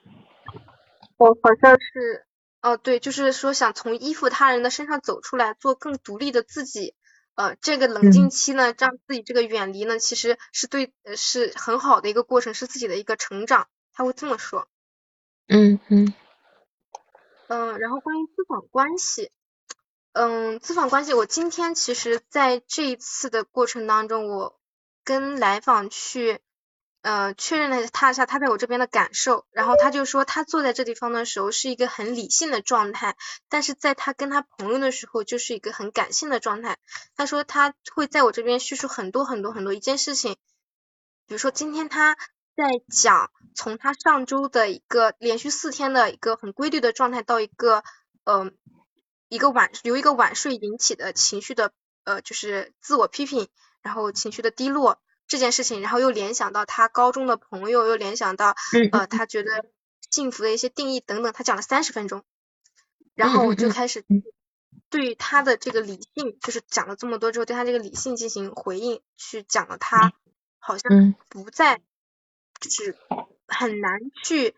[1.16, 2.26] 我好像是
[2.60, 6.94] 哦对，就是说想从依附他人的身上走出来，做更独立的自己。
[7.34, 13.68] 呃，这个冷静期呢，让自己这个远离呢，其实是对，是很好的一个过程，是自己的一个成长。
[13.94, 14.68] 他会这么说。
[15.48, 16.12] 嗯嗯。
[17.48, 19.30] 嗯，然后关于咨访关系，
[20.12, 24.60] 嗯，咨访关系，我今天其实在这一次的过程当中，我
[25.04, 26.40] 跟来访去。
[27.04, 33.16] 呃，确认了他一下他在我这边的感受，然后他就说他坐在这地方的时候是一个很理性的状态，
[33.48, 36.78] 但是在他跟他朋友的时候就是一个很感性的状态。
[37.16, 40.36] 他说他会在我这边叙述很多很多很多一件事情，
[41.26, 42.14] 比如说今天他
[42.54, 47.82] 在讲从他上周的一个连续四天的一个很规律的状态到一个
[48.22, 48.56] 嗯
[49.28, 51.72] 一个晚由一个晚睡引起的情绪的
[52.04, 53.48] 呃就是自我批评，
[53.82, 58.54] 然后情绪的低落这件事情，然后又联想到他高中的朋友，又联想到
[58.92, 59.64] 呃他觉得
[60.10, 62.24] 幸福的一些定义等等，他讲了三十分钟，
[63.14, 64.04] 然后我就开始
[64.88, 70.12] 对他的这个理性，就是讲了这么多之后，对他这个理性进行回应，去讲了他
[70.58, 71.80] 好像不再
[72.60, 72.96] 就是
[73.46, 74.54] 很难去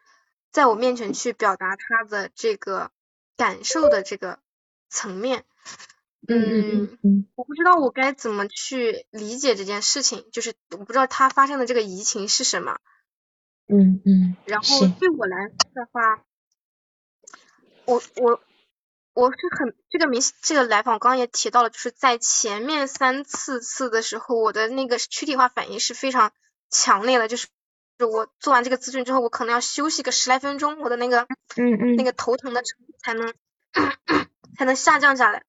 [0.52, 2.90] 在我面前去表达他的这个
[3.36, 4.38] 感受的这个。
[4.90, 5.44] 层面，
[6.26, 12.78] 嗯嗯，我不知道我该怎么去理解这件事情，就是我不知道他发生的这个移情是什么，
[13.68, 16.24] 嗯嗯，然后对我来说的话，
[17.84, 18.40] 我我
[19.14, 26.32] 我是很这个明这个来访，刚刚也提到了，就是在前面三次次的时候，我的那个躯体化反应是非常
[26.70, 27.48] 强烈的，就是
[27.98, 33.34] 就我做完这个咨询之后，我可能要休息个十来分钟，我的那个嗯嗯那个头疼的程度才能。
[34.56, 35.42] 才能下降下来。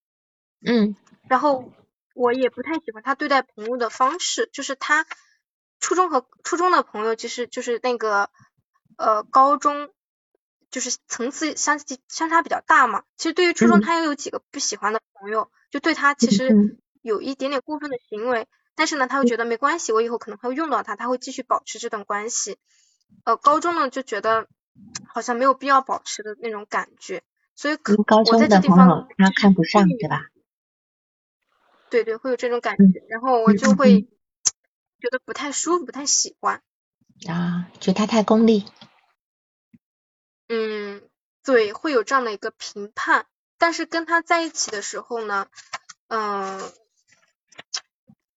[0.65, 0.95] 嗯，
[1.29, 1.71] 然后
[2.13, 5.05] 我也不太喜欢他对待朋友的方式，就是他
[5.79, 8.29] 初中和初中的朋友，其实就是那个
[8.97, 9.89] 呃高中，
[10.71, 13.03] 就是层次相相差比较大嘛。
[13.17, 22.57] 其实对于初中，他又有几个不喜欢的朋友，就对他其实有一点点过分的行为，但是呢，他会觉得没关系，我以后可能会用到他，他会继续保持这段关系。
[23.23, 24.47] 呃，高中呢就觉得
[25.07, 27.23] 好像没有必要保持的那种感觉。
[27.55, 30.25] 所以，高中的朋友他看不上，对吧？
[31.95, 36.61] 对对，会有这种感觉，然后我就会觉得不太舒服，不太喜欢。
[37.29, 38.65] 啊，觉得他太功利。
[40.49, 41.01] 嗯，
[41.41, 43.27] 对，会有这样的一个评判。
[43.57, 45.47] 但是跟他在一起的时候呢，
[46.09, 46.59] 嗯，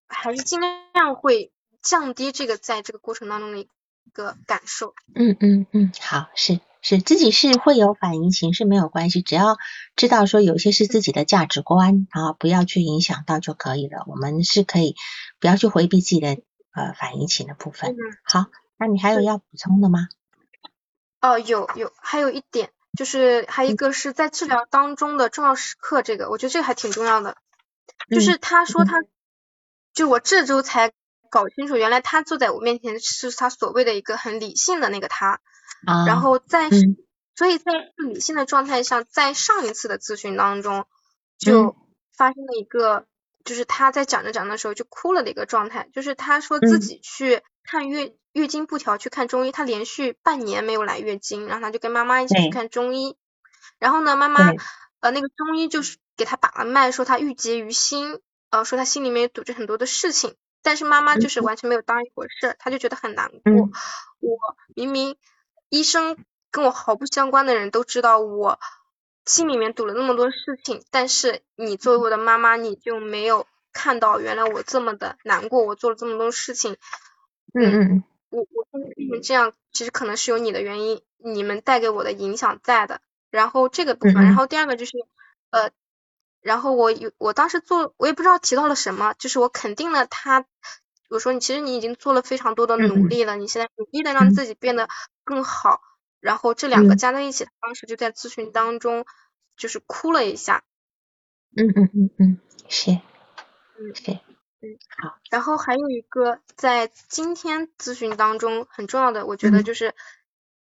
[0.07, 1.51] 还是尽量会
[1.83, 3.69] 降低这个在这个过程当中的一
[4.13, 4.95] 个感受。
[5.17, 6.61] 嗯嗯嗯，好，是。
[6.97, 9.59] 是自己是会有反应情绪没有关系，只要
[9.95, 14.05] 知道说有些是自己的价值观啊，不要去影响到就可以了。
[14.07, 14.97] 我们是可以
[15.39, 16.29] 不要去回避自己的
[16.73, 17.95] 呃反应情的部分。
[18.25, 18.47] 好，
[18.79, 20.09] 那你还有要补充的吗？
[21.21, 27.37] 哦，有有，还有一点就是还一个是在治疗当中的重要时刻，这个我觉得这个还挺重要的。
[28.11, 29.03] 就是他说他，
[29.93, 30.93] 就我这周才
[31.29, 35.41] 搞清楚，原来他坐在我面前是他所谓的一个很理性的那个他。
[36.07, 36.71] 然后在，
[37.35, 40.87] 所以在理性的状态下，在上一次的咨询当中，
[41.39, 41.77] 就
[42.17, 43.07] 发生了一个，
[43.45, 53.17] 就是他在讲着讲的时候就哭了的一个状态，就是他说自己去看月月经不调去看中医，他连续半年没有来月经，然后他就跟妈妈一起去看中医，
[53.79, 54.51] 然后呢，妈妈
[55.01, 58.19] 呃那个中医就是给他把了脉，说他郁结于心，
[58.51, 61.41] 呃说他心里面堵着很多的事情，但是妈妈就是。
[61.41, 63.71] 完全没有当一回事，他就觉得很难过，
[64.19, 64.39] 我
[64.75, 65.17] 明明。
[65.69, 66.17] 医生
[66.51, 68.59] 跟我毫不相关的人都知道我
[69.25, 76.77] 心里面堵了那么多事情，但是你作为我的妈妈，你就没有看到原来我这么的难过，我做了这么多事情。
[77.53, 83.01] 嗯嗯，我我变成这样，其实可能是有你的原因，你们带给我的影响在的。
[83.31, 84.93] 然后这个部分，然后第二个就是
[85.51, 85.71] 呃，
[86.41, 90.47] 然后我有我当时做，我也不知道提到了什么，就是我肯定了他。
[91.09, 94.89] 我说你其实你已经做了非常多的努力了，你现在努力的让自己变得
[95.25, 95.81] 更好，
[96.21, 99.07] 然后这两个加在一起，当时就在咨询当中
[99.57, 100.63] 就是哭了一下。
[101.57, 105.19] 嗯嗯嗯嗯，是，嗯是，嗯好。
[105.31, 109.95] 然后还有一个在今天咨询当中很重要的，我觉得就是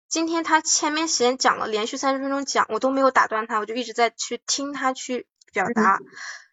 [0.09, 6.01] 今天他前面时间讲了连续三十分钟讲，我都没有打断他，我就一直在去听他去表达。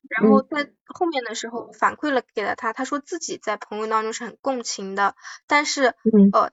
[0.10, 5.94] 然后在后面的时候反馈了给了他，他说自己在朋友当中是很共情的，但是
[6.34, 6.52] 呃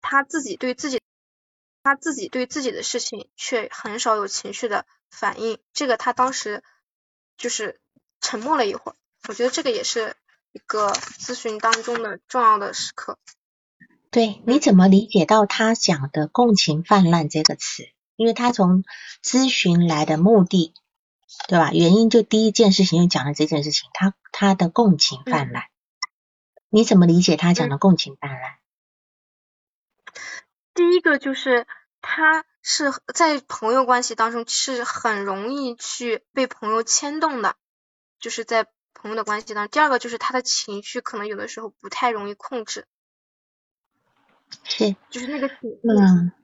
[0.00, 1.02] 他自己对自己
[1.82, 6.62] 他自己对自己的事情却很少有情绪的反应，这个他当时
[7.36, 7.80] 就是
[8.20, 8.94] 沉默了一会儿，
[9.28, 10.14] 我觉得这个也是
[10.52, 13.18] 一个咨询当中的重要的时刻。
[14.10, 17.82] 对，你怎么理解到他讲的共情泛滥这个词？
[18.14, 18.84] 因为他从
[19.24, 20.72] 咨询来的目的。
[21.48, 21.72] 对吧？
[21.72, 25.64] 原因就第一件事情就讲了这件事情，他他的共情泛滥，
[26.70, 28.58] 你怎么理解他讲的共情泛滥？
[30.72, 31.66] 第一个就是
[32.00, 37.56] 他是在朋友关系当中是很容易去被朋友牵动的，
[38.20, 39.70] 就是在朋友的关系当中。
[39.70, 42.86] 第二个就是他的情绪可能有的时候不太容易控制，
[44.64, 45.80] 是，就是那个情绪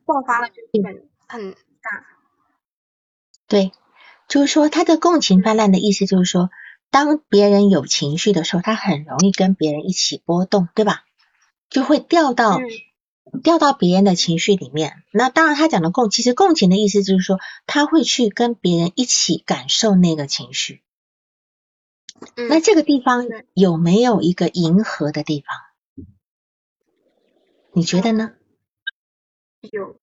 [0.05, 2.05] 爆发了就很很大，
[3.47, 3.73] 对。
[4.33, 6.49] 就是说，他的共情泛滥的意思就是说，
[6.89, 11.05] 当别人有情绪的时候，他很容易跟别人一起波动，对吧？
[11.69, 12.59] 就会掉到
[13.45, 15.05] 掉到别人的情绪里面。
[15.11, 20.81] 那当然，他讲的共，其实共情的意思就是说，他会去跟别人一起感受那个情绪。
[22.37, 26.07] 那这个地方有没有一个迎合的地方？
[27.75, 28.33] 你觉得呢？
[29.71, 30.01] 有。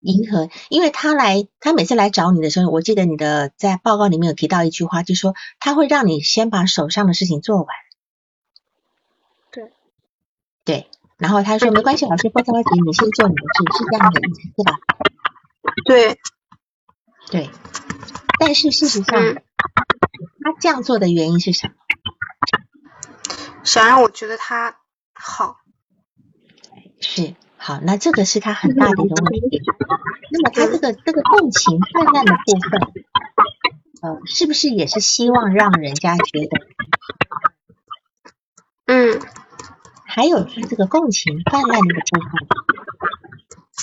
[0.00, 7.66] 迎合，因为他来，他每次来找你的时候，我记得你的在报告里面有提到一句话，就说他会让你先把手上的事情做完。
[9.50, 9.72] 对。
[10.64, 14.78] 对，然后他说没关系，老师不着急，你先做你的事，是这样的意思，对吧？
[15.84, 16.18] 对。
[17.30, 17.50] 对。
[18.38, 21.74] 但是事实上，他这样做的原因是什么？
[23.64, 24.78] 想让我觉得他
[25.12, 25.58] 好。
[27.00, 27.34] 是。
[27.62, 29.60] 好，那这个是他很大的一个问题。
[30.32, 32.80] 那么他这个这个共情泛滥的部分，
[34.00, 36.58] 呃，是不是也是希望让人家觉得？
[38.86, 39.20] 嗯。
[40.06, 42.48] 还有他这个共情泛滥的部分，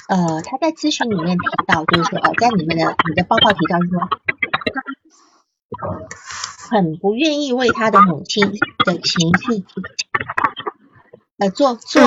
[0.09, 4.09] 呃，他在咨询里面提到，就是说，呃，在你们的你的报告提到说，
[6.69, 8.51] 很不愿意为他的母亲
[8.85, 9.63] 的情绪，
[11.37, 12.01] 呃，做做。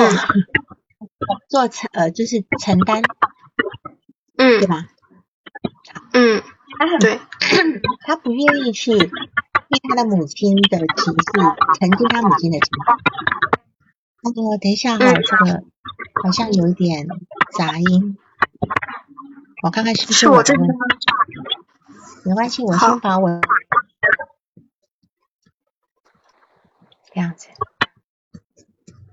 [1.49, 3.01] 做承呃就是承担，
[4.37, 4.87] 嗯，对吧？
[6.13, 6.41] 嗯，
[6.79, 7.19] 他很对，
[8.05, 9.09] 他不愿意去为
[9.89, 11.19] 他的母亲的情绪，
[11.79, 12.79] 承接他母亲的情绪。
[14.23, 15.63] 那个等一下哈，这个
[16.23, 17.07] 好像有一点
[17.57, 18.17] 杂音，
[19.63, 20.67] 我看看是不是我这边。
[22.23, 23.41] 没关系，我先把我
[27.13, 27.47] 这样子，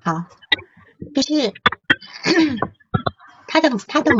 [0.01, 0.27] 好，
[1.15, 1.53] 就是。
[3.49, 4.11] 他的他的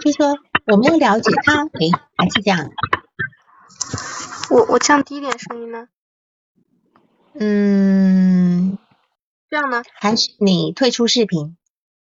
[0.00, 2.70] 就是说，我们要了解他，诶，还是这样。
[4.50, 5.88] 我我降低一点声音呢？
[7.34, 8.78] 嗯，
[9.50, 9.82] 这样呢？
[9.94, 11.56] 还是你退出视频，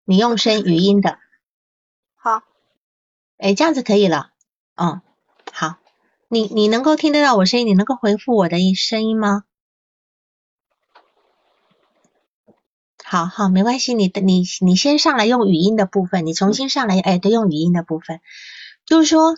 [0.05, 1.17] 你用声语音的。
[2.15, 2.43] 好。
[3.37, 4.31] 哎，这样子可以了。
[4.75, 5.01] 嗯，
[5.51, 5.77] 好。
[6.27, 7.67] 你你能够听得到我声音？
[7.67, 9.43] 你能够回复我的声音吗？
[13.11, 18.21] 好好，没关系，你的你你先上来用语音的部分，你重新上来，哎，都用语音的部分。
[18.85, 19.35] 就是说，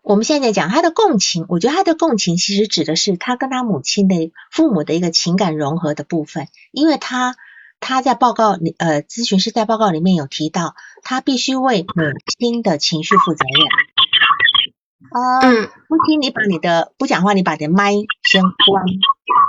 [0.00, 7.36] 我们现在讲他的共情，我觉得他的共情其实指的是他跟他母亲的父母的一个情感融合的部分，因为他
[7.78, 12.04] 他在报告里，呃，咨询师在报告里面有提到，他必须为母
[12.38, 13.68] 亲的情绪负责任。
[15.52, 17.92] 嗯，不听，你把你的不讲话，你把你的麦
[18.22, 18.84] 先关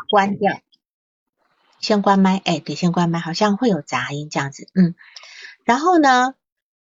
[0.10, 0.52] 关掉。
[1.80, 4.96] 先关麦，哎，对，先关麦，好像会有杂音这样子，嗯，
[5.63, 6.36] 然后呢，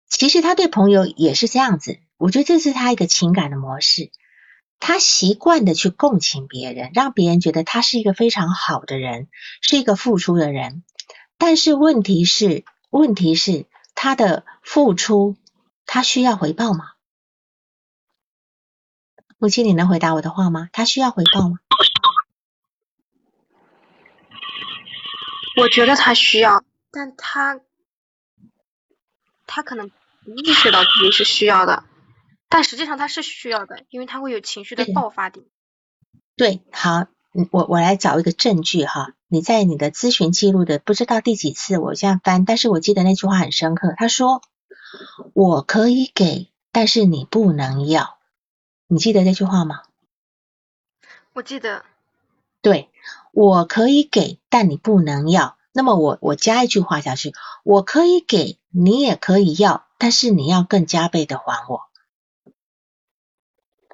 [0.09, 4.11] 其实他对朋友也是这样子，我觉得这是他一个情感的模式，
[4.79, 9.29] 他习惯的去共情别人，让别人觉得他是一个非常好的人，
[9.61, 10.83] 是一个付出的人，
[11.39, 15.37] 但是问题是，问题是他的付出，
[15.87, 16.93] 他需要回报吗？
[19.39, 20.69] 母亲，你能回答我的话吗？
[20.73, 21.59] 他需要回报吗？
[25.61, 27.61] 我觉得他需要，但他
[29.47, 29.91] 他可能
[30.25, 31.85] 不意识到自己是需要的，
[32.49, 35.45] 但实际上他是需要的，因为他会有情绪的爆发点。
[36.37, 37.07] 对，好，
[37.51, 44.43] 我我来找一个证据哈，你在你的咨询记录的不知道第几次，我这样翻，但是我记得那句话很深刻，他说
[45.35, 48.19] 我可以给，但是你不能要，
[48.87, 49.83] 你记得这句话吗？
[51.35, 51.85] 我记得。
[52.63, 52.89] 对。
[53.33, 55.57] 我可以给，但你不能要。
[55.73, 61.83] 那么我我加一句话下去，我可以给你也可以要，但是你要更加倍的还我，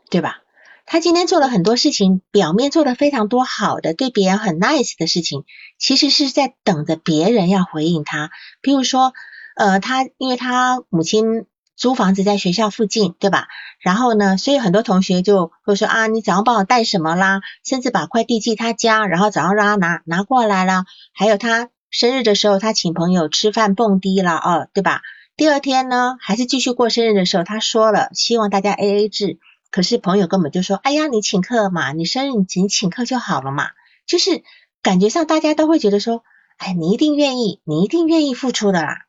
[0.09, 0.39] 对吧？
[0.87, 5.45] 他今天做了很多事情，表面做了非常多好的，对别人很 nice 的事情，
[5.77, 8.31] 其实是在等着别人要回应他。
[8.63, 9.13] 比如说，
[9.55, 11.45] 呃，他因为他母亲。
[11.77, 13.49] 租房子在学校附近，对吧？
[13.81, 17.43] 然后呢，所以很多同学就会说啊，你早上帮我带什么啦？
[17.63, 20.87] 甚至把快递寄他家，然后早上让他拿拿过来啦。
[21.13, 25.03] 还有他生日的时候，他请朋友吃饭蹦迪了，哦，对吧？
[25.37, 29.39] 第二天呢，还是继续过生日的时候，他说了希望大家 A A 制，
[29.71, 33.69] 可是朋友根本就说，哎呀，你请客嘛，你生日你请客就好了嘛，
[34.07, 34.43] 就是
[34.83, 36.25] 感觉上大家都会觉得说，
[36.57, 39.05] 哎，你一定愿意，你一定愿意付出的啦，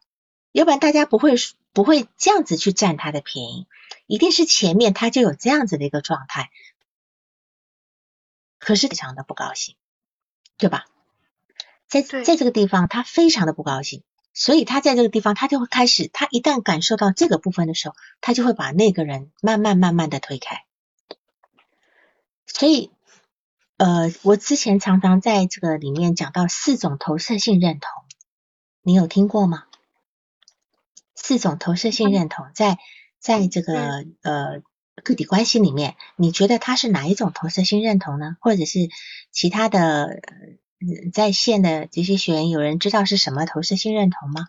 [0.51, 1.35] 要不然大家不会。
[1.77, 3.67] 不会这样子去占他的便宜，
[4.07, 6.49] 一定是前面他就有这样子的一个状态，
[8.57, 9.75] 可是非常的不高兴，
[10.57, 10.87] 对吧？
[11.85, 14.01] 在在这个地方他非常的不高兴，
[14.33, 20.65] 所以他在这个地方他就会开始，他一旦感受到这个部分的时候，他就会把那个人慢慢慢慢的推开。
[22.47, 22.89] 所以，
[23.77, 27.91] 呃，我之前常常在这个里面讲到四种投射性认同，
[28.81, 29.66] 你有听过吗？
[31.19, 32.77] 四种投射性认同，在
[33.19, 34.61] 在这个呃
[35.03, 38.37] 个体关系里面，你觉得它是哪一种投射性认同呢？
[38.39, 38.87] 或者是
[39.31, 40.21] 其他的
[41.11, 44.47] 在线的这些学员，有人知道是什么投射性认同吗？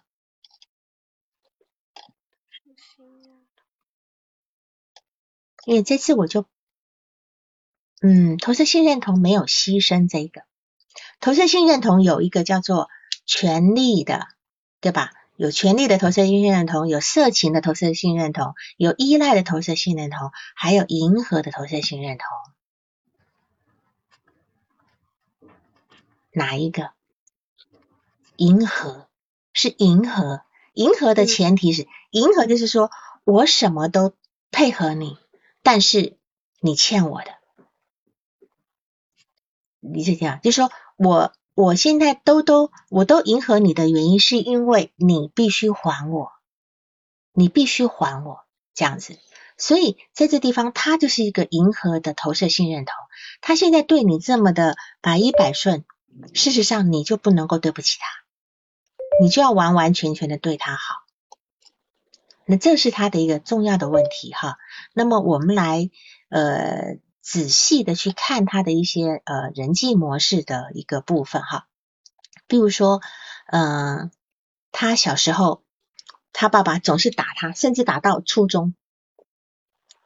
[5.65, 6.47] 因为这次我就，
[8.01, 10.43] 嗯，投射性认同没有牺牲这个，
[11.21, 12.89] 投射性认同有一个叫做
[13.27, 14.29] 权力的，
[14.81, 15.13] 对吧？
[15.39, 22.29] 有权力的投射性认同，有色情的投射性认同，有依赖的投射性认同，还有迎合的投射性认同，
[26.33, 26.91] 哪一个？
[28.35, 29.09] 迎合
[29.53, 30.43] 是迎合，
[30.75, 32.91] 迎合的前提是迎合，就是说
[33.23, 34.17] 我什么都
[34.51, 35.19] 配合你。
[35.63, 36.19] 但是
[36.59, 37.31] 你欠我的，
[39.79, 46.31] 你是这样，就是说我我现在都都我都迎合你的原因，是因为你必须还我，
[47.33, 48.45] 你必须还我
[48.75, 49.19] 这样子。
[49.57, 52.95] 所以在这地方，他就是一个迎合的投射性认同。
[53.41, 55.85] 他现在对你这么的百依百顺，
[56.33, 58.07] 事实上你就不能够对不起他，
[59.21, 60.95] 你就要完完全全的对他好。
[62.45, 64.59] 那这是他的一个重要的问题哈。
[64.95, 65.91] 那么我们来
[66.29, 71.67] 呃仔细的去看他的一些呃人际模式的一个部分哈。
[72.47, 73.01] 比如说，
[73.47, 74.11] 嗯，
[74.73, 75.63] 他小时候
[76.33, 78.75] 他爸爸总是打他，甚至打到初中，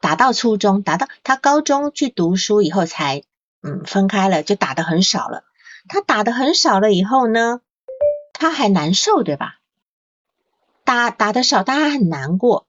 [0.01, 3.23] 打到初中，打到他高中去读书以后才
[3.63, 5.45] 嗯分开了，就打的很少了。
[5.89, 7.61] 他打的很少了以后呢，
[8.33, 9.61] 他还难受对吧？
[10.85, 12.67] 打打的少，他还很难过，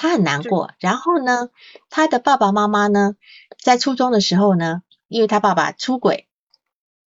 [0.00, 0.70] 他很难过。
[0.78, 1.50] 然后呢，
[1.90, 3.16] 他的爸爸妈妈呢，
[3.60, 6.28] 在初中的时候呢，因为他爸爸出轨，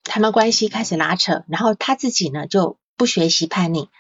[0.03, 3.91] 他们关系开始拉扯，然后他自己呢就不学习叛逆。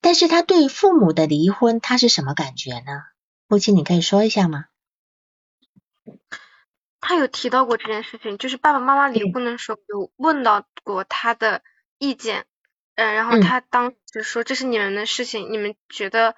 [0.00, 3.04] 但是他对父母的离婚，他是什么感觉呢？
[3.48, 4.64] 母亲，你可以说一下吗？
[7.00, 11.62] 他有提到过这件事情，就是爸爸妈妈离婚的时候有问到过他的
[11.98, 12.46] 意见。
[12.94, 16.34] 嗯，然后他当时说这是你们的事情，你们觉得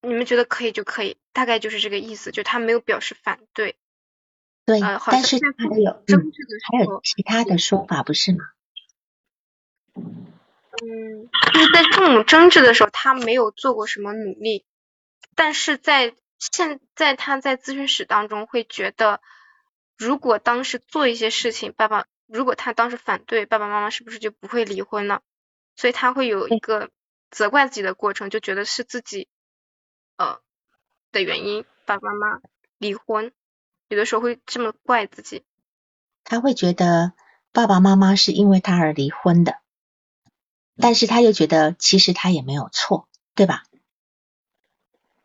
[0.00, 3.76] 你们觉得可以就可以，大概就是这个意思，就他没有表示反对。
[4.64, 6.32] 对，但是还有嗯，
[6.70, 8.44] 还有其他的说法不是吗？
[9.94, 14.64] 嗯，就是在父母争执的时候，他没有做过什么努力，
[15.34, 19.20] 但是在现在他在咨询室当中会觉得，
[19.96, 25.22] 如果当时做一些事情，爸爸如果他当时反对，爸爸妈妈是不是就不会离婚了？
[25.74, 26.90] 所以他会有一个
[27.30, 29.28] 责怪自己的过程，就觉得是自己
[30.18, 30.40] 呃
[31.10, 32.40] 的原因，爸爸妈妈
[32.76, 33.32] 离婚，
[33.88, 35.44] 有的时候会这么怪自己。
[36.24, 37.12] 他会觉得
[37.52, 39.56] 爸爸妈妈是因为他而离婚的，
[40.76, 43.62] 但是他又觉得其实他也没有错，对吧？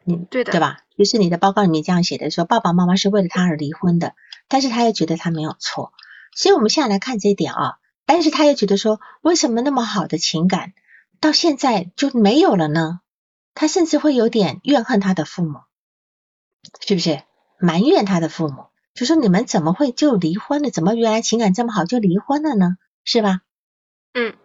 [0.06, 0.80] 嗯对的，对吧？
[0.98, 4.16] 就是你的报告里面这样写的，说爸爸妈妈是为了他而离婚的，
[4.48, 5.92] 但是他又觉得他没有错。
[6.34, 7.80] 所以我们现在来看这一点啊。
[8.06, 10.74] 但是他又觉得说，为什么那么好的情感
[11.22, 13.00] 到现在就没有了呢？
[13.54, 15.60] 他甚至会有点怨恨他的父母，
[16.86, 17.22] 是不是？
[17.60, 20.70] 埋怨他的父母，就说你们怎么会就离婚了？
[20.70, 22.78] 怎么原来情感这么好就离婚了呢？
[23.04, 23.42] 是吧？
[24.14, 24.36] 嗯，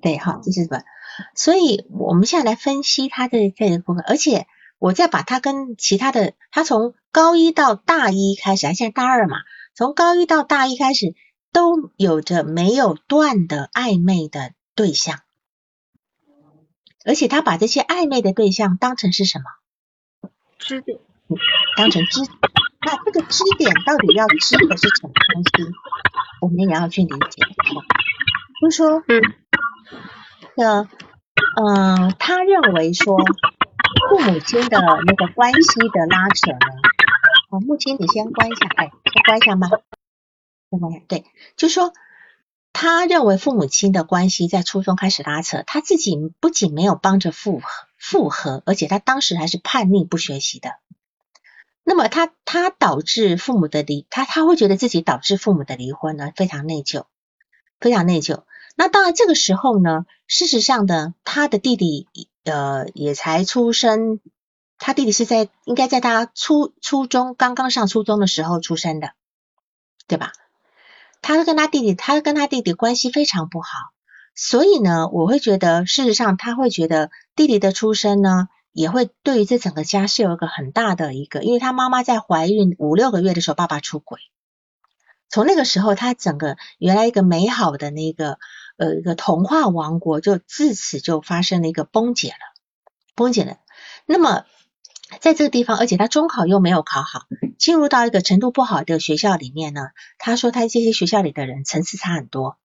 [0.00, 0.82] 对，好，这是什么？
[1.34, 4.46] 所以我们现在来分析他的这个部分，而且
[4.78, 9.38] 我再把他跟其他的，他从高一到大一开始，现在大二嘛，
[9.74, 11.14] 从高一到大一开始。
[11.54, 15.20] 都有着没有断的暧昧的对象，
[17.04, 19.44] 而且他把这些暧昧的对象当成是什么？
[20.58, 20.98] 支点，
[21.76, 22.20] 当成支。
[22.84, 25.72] 那这个支点到底要支的是什么东西？
[26.40, 27.42] 我们也要去理解。
[28.60, 29.34] 就是说，嗯，
[30.56, 30.88] 那，
[31.62, 33.16] 嗯，他认为说
[34.08, 36.58] 父母亲的那个关系的拉扯呢？
[37.50, 39.68] 好，木青，你先关一下，哎，先关一下麦。
[41.06, 41.24] 对，
[41.56, 41.92] 就说
[42.72, 47.66] 他认为父母亲的关系在初中开始拉扯，他自己不仅没有帮着复合
[47.98, 50.70] 复合，而且他当时还是叛逆不学习的。
[51.84, 57.04] 那么他他导致父母的离，他他会觉得自己导致父母的离婚呢，非常内疚，
[57.78, 58.44] 非常内疚。
[58.76, 62.08] 那当然这个时候呢，事实上呢，他的弟弟
[62.44, 64.20] 呃也才出生，
[64.78, 69.12] 他弟弟是在应该在他初初中刚刚上初中的时候出生的，
[70.06, 70.32] 对吧？
[71.22, 73.68] 他跟他弟弟，他跟他弟弟关系非常不好，
[74.34, 84.18] 所以呢，我会觉得，事实上他会觉得弟弟的出生呢，也会对于这整个家是有一个很大的一个，因为他妈妈在怀孕五六个月的时候，爸爸出轨，
[85.28, 88.38] 从那个时候，他整个原来一个美好的那个
[88.76, 92.36] 呃一个童话王国，就自此就发生了一个崩解了，
[93.14, 93.58] 崩解了。
[94.06, 94.44] 那么
[95.20, 97.26] 在这个地方，而且他中考又没有考好，
[97.58, 99.88] 进入到一个程度不好的学校里面呢，
[100.18, 102.58] 他说他这些学校里的人层次差很多，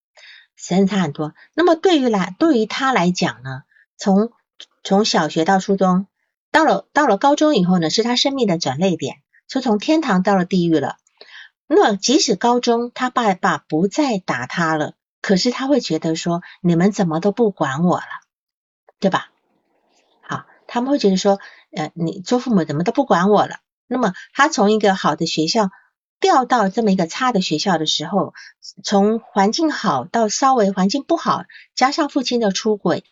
[0.56, 1.34] 层次差很多。
[1.54, 3.64] 那么对于来对于他来讲呢，
[3.98, 4.32] 从
[4.84, 6.08] 从小学到初中，
[6.52, 9.18] 到了到了高中以后呢，是他生命的转捩点，
[9.48, 10.98] 就从天堂到了地狱了。
[11.68, 18.06] 那么即使高中他爸爸不再打他了，可是他会觉得说，你们怎么都不管我了，
[19.00, 19.32] 对吧？
[20.22, 21.39] 好，他们会觉得说，
[21.72, 23.57] 呃，你做父母怎么都不管我了。
[23.88, 25.70] 那么他从一个好的学校
[26.20, 28.34] 调到这么一个差的学校的时候，
[28.84, 31.43] 从环境好到稍微环境不好，
[31.76, 33.03] 加上父亲的出轨。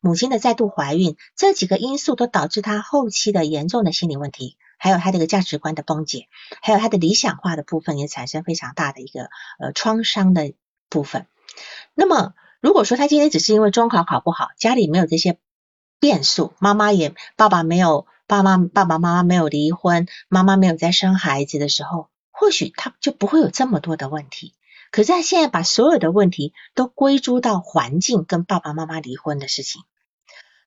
[0.00, 6.28] 母亲的再度怀孕，这几个因素都导致他后期的严重的心理问题，还有他这个价值观的崩解，
[6.60, 10.52] 还有他的理想化的部分也产生非常大的一个呃创伤的
[10.90, 11.26] 部分。
[11.94, 15.38] 那么如果说他今天只是因为中考考不好，家里没有这些
[16.04, 24.52] 变数，妈妈也爸爸没有爸妈爸爸妈妈没有离婚，妈妈没有再生孩子的时候，或许他就不会有这么多的问题。
[24.90, 29.80] 可是他现在把所有的问题都归诸到环境跟爸爸妈妈离婚的事情。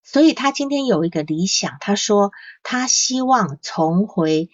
[0.02, 2.32] 所以他今天有一个理想，他说
[2.64, 4.50] 他希望重回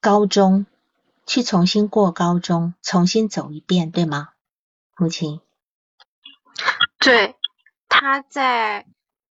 [0.00, 0.66] 高中，
[1.26, 4.30] 去重新过高中，重新走一遍，对吗？
[4.96, 5.40] 母亲，
[6.98, 7.36] 对，
[7.88, 8.84] 他在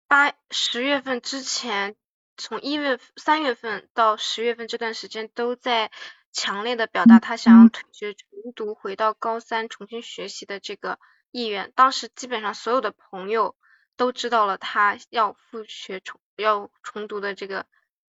[0.09, 1.95] 八十月份之前，
[2.35, 5.89] 从一月三月份到十月份这段时间，都在
[6.33, 10.99] 强烈的表达他想要退学重读，回到高三重新学习的这个
[11.31, 11.71] 意愿。
[11.73, 13.55] 当时基本上所有的朋友。
[13.99, 17.65] 都知道了他要复学重要重读的这个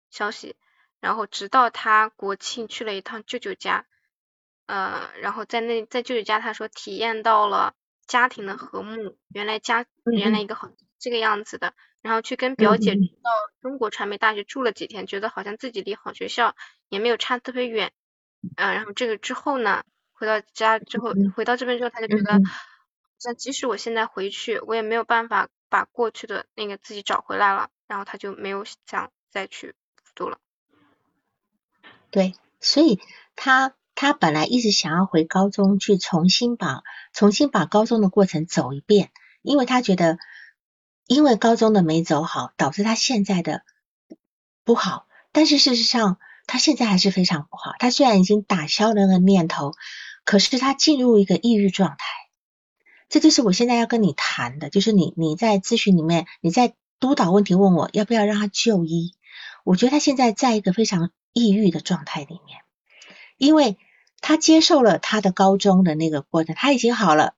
[0.09, 0.55] 消息，
[0.99, 3.85] 然后直到他国庆去了一趟舅舅家，
[4.65, 7.75] 呃，然后在那在舅舅家他说体验到了
[8.07, 10.69] 家庭的和睦，原来家原来一个好
[10.99, 13.31] 这个样子的，然后去跟表姐到
[13.61, 16.55] 中国传媒大学住了几天，觉得好像自己离好学校
[16.89, 17.91] 也没有差特别远，
[18.57, 19.83] 嗯，然后这个之后呢，
[20.13, 22.39] 回到家之后回到这边之后他就觉得，
[23.19, 25.49] 像即使我现在回去，我也没有办法。
[25.67, 29.73] 把过去的那个自己找回来了，然后他就没有想再去
[30.13, 30.37] 读了。
[32.11, 32.99] 对，所以
[33.35, 40.17] 他他本来一直想要回高中去重新把重新把高中的过程走一遍，因为他觉得
[41.07, 43.63] 因为高中的没走好，导致他现在的
[44.63, 45.07] 不好。
[45.31, 47.73] 但是事实上他现在还是非常不好。
[47.79, 49.73] 他虽然已经打消了那个念头，
[50.23, 51.97] 可是他进入一个抑郁状态。
[53.07, 59.13] 这就是我现在要跟你谈的，就是你你在咨询里面，你在督导问题问我要不要让他就医，
[59.63, 62.61] 我觉得他现在在一个非常抑郁的状态里面，
[63.37, 63.77] 因为
[64.21, 67.35] 他接受了他的高中的那个过程，他已经好了，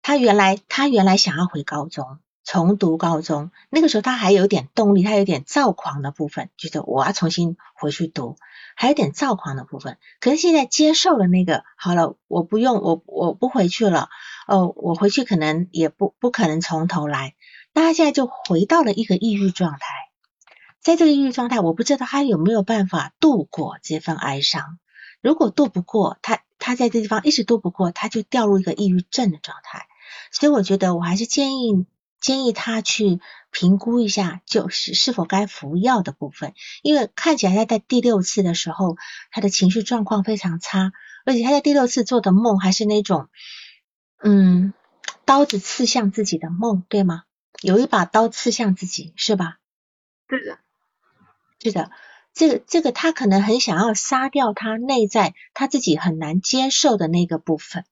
[0.00, 2.18] 他原来他原来想要回高中
[2.50, 8.38] 重读高中，那个时候他还有点动力，他有点躁狂的部分，觉得我要重新回去读，
[8.74, 14.08] 还有点躁狂的部分，可是现在接受了那个好了，我不用我我不回去了。
[14.46, 17.34] 哦，我回去可能也不不可能从头来，
[17.74, 19.78] 那他现在就回到了一个抑郁状态，
[20.80, 24.78] 在这个抑郁状态，我不知道他有没有办法度过这份哀伤。
[25.20, 29.86] 如果度不过，他他在这地方一直度不过，他就掉入一个抑郁症的状态。
[30.32, 31.84] 所以我觉得我还是建议
[32.20, 38.96] 建议他去评估一下，就是是否该服药的部分，因为看起来他在第六次的时候，
[39.30, 40.92] 他的情绪状况非常差，
[41.24, 43.28] 而且他在第六次做的梦还是那种。
[44.20, 44.74] 嗯，
[45.24, 47.22] 刀子刺向自己的梦，对吗？
[47.60, 49.58] 有一把刀刺向自己，是吧？
[50.26, 50.58] 对的，
[51.62, 51.90] 是的。
[52.34, 57.84] 这个这个，他可能很想要杀掉他内在他自己很难接受的那个部分。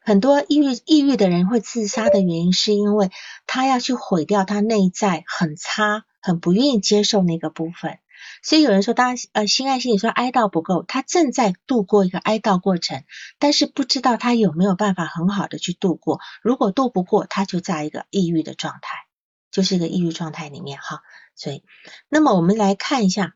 [0.00, 3.10] 很多抑郁抑郁的人会自杀的原因，是因为
[3.46, 7.98] 他要去毁掉他内在很差、很不愿意接受那个部分。
[8.42, 13.04] 所以有人说，当呃心爱心理说哀悼不够，他正在度过一个哀悼过程，
[13.38, 16.20] 但是不知道他有没有办法很好的去度过。
[16.42, 19.06] 如果度不过，他就在一个抑郁的状态，
[19.50, 21.02] 就是一个抑郁状态里面哈。
[21.34, 21.62] 所以，
[22.08, 23.34] 那么我们来看一下，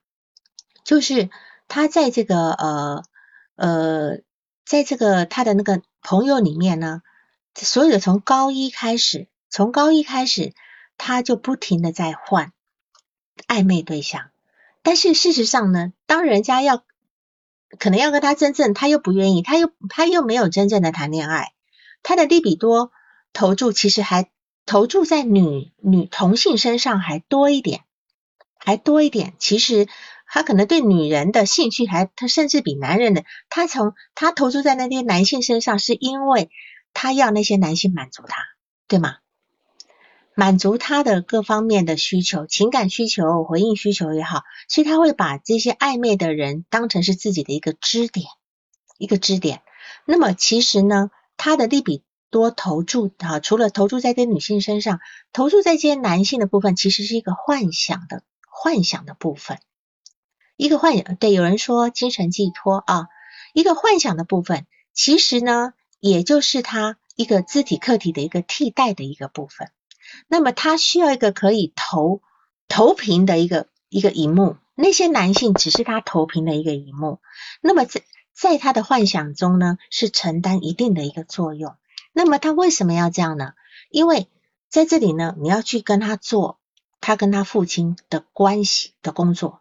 [0.85, 1.31] 就是
[1.69, 3.03] 他在这个呃
[3.57, 4.19] 呃，
[4.67, 7.02] 在这个他的那个朋友里面呢，
[7.57, 10.52] 所有的从高一开始，从高一开始，
[10.98, 12.52] 他就不停的在换
[13.48, 14.30] 暧昧对象。
[14.82, 16.84] 但是事实上呢，当人家要
[17.78, 21.55] 可能要跟他真正，他又不愿意，他又他又没有真正的谈恋爱，
[22.02, 22.92] 他的利比多
[23.32, 24.30] 投注其实还
[24.66, 27.80] 投注在女女同性身上还多一点，
[28.59, 29.32] 还多一点。
[29.38, 29.88] 其实
[30.35, 36.51] 他可能对女人的兴趣还他甚至比男人的，他从他投注在那些男性身上，是因为
[36.93, 38.43] 他要那些男性满足他，
[38.89, 39.18] 对吗？
[40.35, 48.26] 满足他的各方面的需求，情感需求、回应需求也好，所以他会把这些暧昧的人当成是自己的一个支点，
[48.99, 49.62] 一个支点。
[50.05, 54.99] 那么其实呢，他的利比多投注啊，除了投注在这些女性身上，
[55.32, 59.61] 投注在这些男性的部分，其实是一个幻想的幻想的部分，
[60.57, 61.16] 一个幻想。
[61.16, 63.09] 对，有人说精神寄托啊，
[63.52, 66.96] 一个幻想的部分，其实呢，也就是他。
[67.16, 69.70] 一个字体客体的一个替代的一个部分，
[70.26, 72.22] 那么他需要一个可以投
[72.66, 77.20] 投屏的一个一个荧幕，那些男性只是他投屏的一个荧幕，
[77.61, 78.02] 那么在
[78.32, 81.76] 在他的幻想中呢，是承担一定的一个作用。
[82.12, 83.52] 那么他为什么要这样呢？
[83.90, 84.26] 因为
[84.68, 86.59] 在这里呢，你要去跟他做
[87.00, 89.61] 他跟他父亲的关系的工作。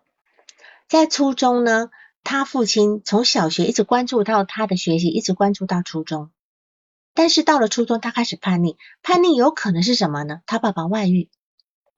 [0.93, 1.89] 在初中呢，
[2.23, 6.29] 他父亲从小学一直关注到他的学习，一直关注到初中。
[7.15, 8.77] 但是到了初中，他开始叛逆。
[9.01, 10.41] 叛逆有可能是什么呢？
[10.45, 11.31] 他爸爸外遇。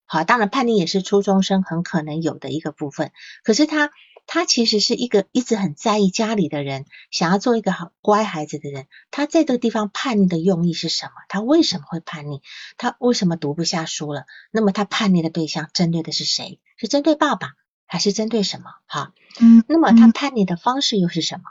[0.05, 3.11] 好，当然叛逆也是初中生很可能有的一个部分。
[3.43, 3.91] 可是他，
[4.27, 8.87] 他其实是一个一直很在意家里的人，想要做一个好乖孩子的人。
[9.11, 11.11] 他在这个地方叛逆的用意是什么？
[11.27, 12.41] 他为什么会叛逆？
[12.77, 14.23] 他为什么读不下书了？
[14.51, 16.61] 那么他叛逆的对象针对的是谁？
[16.77, 17.55] 是针对爸爸，
[17.95, 18.65] 还是针对什么？
[18.87, 21.43] 哈，嗯，那么他叛逆的方式又是什么？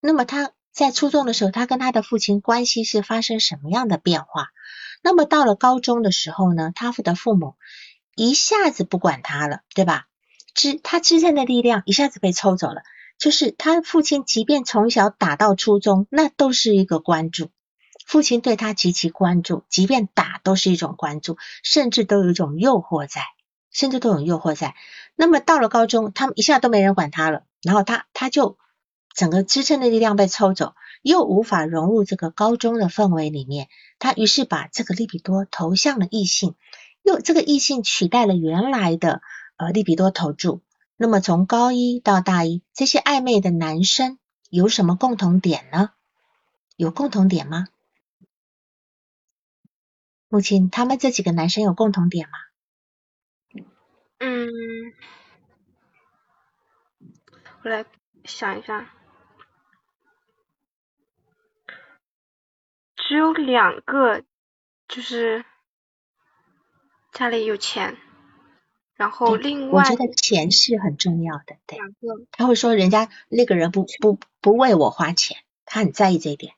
[0.00, 0.52] 那么他。
[0.76, 4.48] 在初中的时候，他跟他的父亲关系是发生什么样的变化？
[5.02, 7.54] 那么到了高中的时候呢，他的父母
[8.14, 10.04] 一下子不管他了，对吧？
[10.52, 12.82] 支他支撑的力量一下子被抽走了。
[13.18, 17.48] 就是他父亲，即便从小打到初中，那都是一个关注，
[18.04, 23.22] 父亲对他极其关注，即便打都是一种关注，甚至都有一种诱惑在，
[23.76, 24.74] 甚至都有诱惑在。
[25.14, 28.56] 那么到了高中，他们一下都没人管他了，然后他他就。
[29.18, 36.54] 整个支撑的力量被抽走，又无法融入这个高中的氛围里面，他于是把这个利比多投向了异性，
[37.02, 39.22] 又这个异性取代了原来的
[39.56, 40.60] 呃利比多投注。
[40.98, 44.18] 那么从高一到大一，这些暧昧的男生
[44.50, 45.92] 有什么共同点呢？
[46.76, 47.68] 有共同点吗？
[50.28, 52.34] 母亲，他们这几个男生有共同点吗？
[54.18, 54.48] 嗯，
[57.62, 57.84] 我来
[58.24, 58.92] 想一下。
[62.96, 64.24] 只有两个，
[64.88, 65.44] 就是
[67.12, 67.96] 家里有钱，
[68.94, 71.78] 然后另外我觉得钱是很重要的，对。
[72.32, 76.54] 他会说人家那个人不不不为我花钱，他很在意这一点，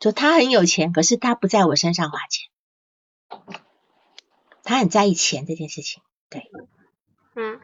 [0.00, 2.50] 就他很有钱，可是他不在我身上花钱，
[4.64, 6.50] 他很在意钱这件事情，对。
[7.36, 7.60] 嗯，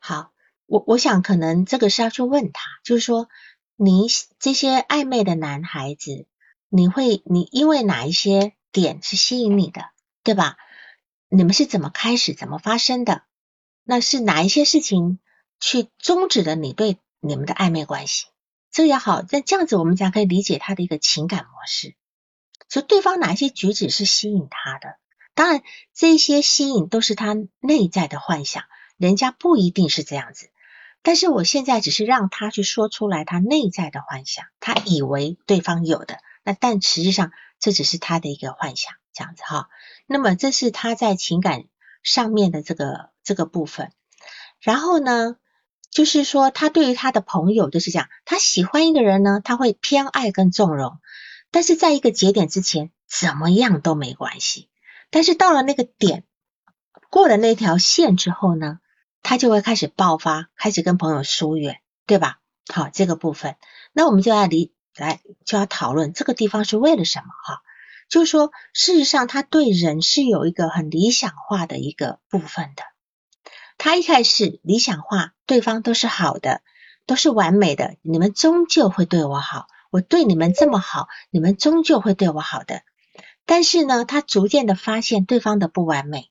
[0.00, 0.32] 好，
[0.66, 3.28] 我我想可能这个是要去问他，就是说
[3.76, 4.06] 你
[4.38, 6.26] 这些暧昧的男孩子。
[6.72, 9.90] 你会，你因为哪一些点是吸引你的，
[10.22, 10.56] 对吧？
[11.28, 13.24] 你们是怎么开始，怎么发生的？
[13.82, 15.18] 那是哪一些事情
[15.58, 18.28] 去终止了你对你们的暧昧关系？
[18.70, 21.96] 这也好，那这样子我们才可以理解他的一个情感模式。
[22.68, 24.96] 所以对方哪一些举止是吸引他的？
[25.40, 25.62] 当然，
[25.94, 28.64] 这些吸引都是他内在的幻想，
[28.98, 30.50] 人家不一定是这样子。
[31.00, 36.18] 但是我现在只是让他去说出来他内在的幻想，他以为对方有的。
[36.44, 39.70] 那但实际上这只是他的一个幻想，这样子哈。
[40.06, 41.64] 那么这是他在情感
[42.02, 43.92] 上面的这个这个部分。
[44.60, 45.36] 然后呢，
[45.90, 50.98] 就是说他对于他的朋友就是讲，他喜欢一个人呢，他会偏爱跟纵容，
[51.50, 54.68] 但是在一个节点之前怎么样都没关系。
[55.10, 56.24] 但是到了那个点，
[57.10, 58.80] 过了那条线之后呢，
[59.22, 62.38] 他就会开始爆发，开始跟朋友疏远，对吧？
[62.72, 63.56] 好，这个部分，
[63.92, 64.72] 那我们就要理。
[64.96, 67.62] 来就要讨论这个地方是为了什么哈？
[68.08, 72.82] 就是说，事实上他对人是有一个很理想化的一个部分的。
[73.78, 76.60] 他一开始理想化，对方都是好的，
[77.06, 79.68] 都是完美的，你们终究会对我好。
[79.90, 82.82] 我对你们这么好，你们终究会对我好的。
[83.50, 86.30] 但是呢，他逐渐的发现对方的不完美，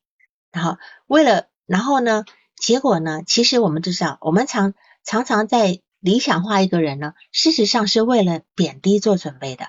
[0.54, 2.24] 然后为了，然后呢，
[2.56, 5.82] 结果呢，其实我们知道，我们常常常在。
[6.02, 9.66] 理想化一个人呢，事实上是为了贬低做准备的。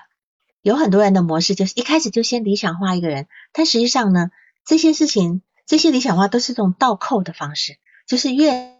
[0.61, 4.31] 有很多人的模式就是一开始就先理想化一个人，但实际上呢，
[4.63, 8.77] 这些事情这些理想化都是这种倒扣的方式，就是越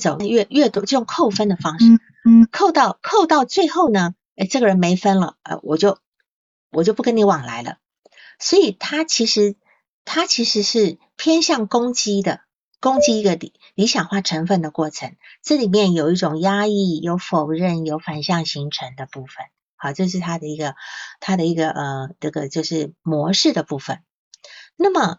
[0.00, 1.84] 走越越多，这种扣分的方式，
[2.24, 5.98] 嗯，扣到扣到最后呢，哎，这个人没分了，呃，我就
[6.70, 7.78] 我就不跟你往来了。
[8.38, 9.56] 所以他其实
[10.04, 12.40] 他其实是偏向攻击的。
[12.82, 19.44] 攻击一个理理想化成分的过程，这里面有一种压抑、有否认、有反向形成的部分。
[19.76, 20.74] 好，这是他的一个
[21.20, 24.02] 他的一个呃这个就是模式的部分。
[24.76, 25.18] 那么，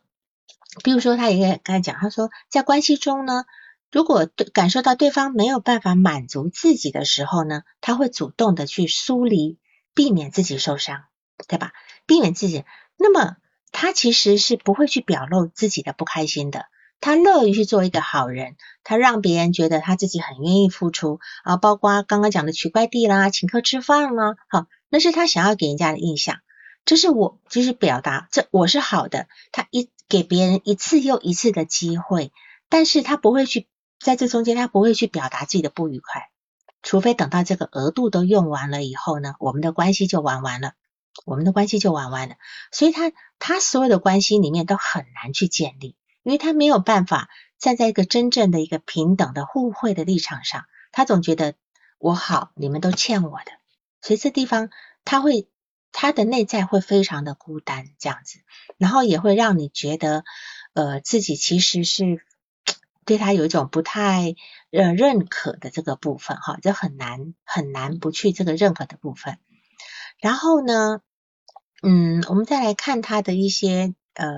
[0.84, 3.46] 比如说他也刚才讲，他说在关系中呢，
[3.92, 9.60] 如果对感受到对方没有办法满足自己的时候呢，他会主动的去疏离，
[9.94, 11.04] 避免自己受伤，
[11.48, 11.74] 对吧？
[12.06, 12.66] 避免自己，
[12.98, 13.38] 那么
[13.72, 16.66] 他其实是不会去表露自己的不开心的。
[17.00, 26.42] 他乐于去做一个好人，他让别人觉得他自己很愿意付出啊，包括刚刚讲的取快递啦、请客吃饭啦，好，那是他想要给人家的印象。
[26.86, 29.28] 这是我就是表达，这我是好的。
[29.52, 32.32] 他一给别人一次又一次的机会，
[32.70, 33.68] 但是他不会去
[34.00, 36.30] 在这中间，他不会去表达自己的不愉快，
[36.84, 40.74] 除非等到这个额度都用完了以后呢，我们的关系就玩完了，
[41.26, 42.36] 我们的关系就玩完了。
[42.72, 45.96] 所以他他所有的关系里面都很难去建立。
[46.24, 51.56] 因为他没有办法站在一个真正的一个平等的互惠的立场上，他总觉得
[51.98, 53.52] 我好，你们都欠我的，
[54.02, 54.70] 所以这地方
[55.04, 55.48] 他会
[55.92, 58.38] 他的内在会非常的孤单这样子，
[58.78, 60.24] 然后也会让你觉得
[60.74, 62.24] 呃自己其实是
[63.04, 64.36] 对他有一种不太
[64.70, 69.40] 呃认可的这个部分哈，就很难很难不去这个认可的部分。
[70.22, 71.02] 然后呢，
[71.84, 74.30] 嗯，我们再来看他的一些呃。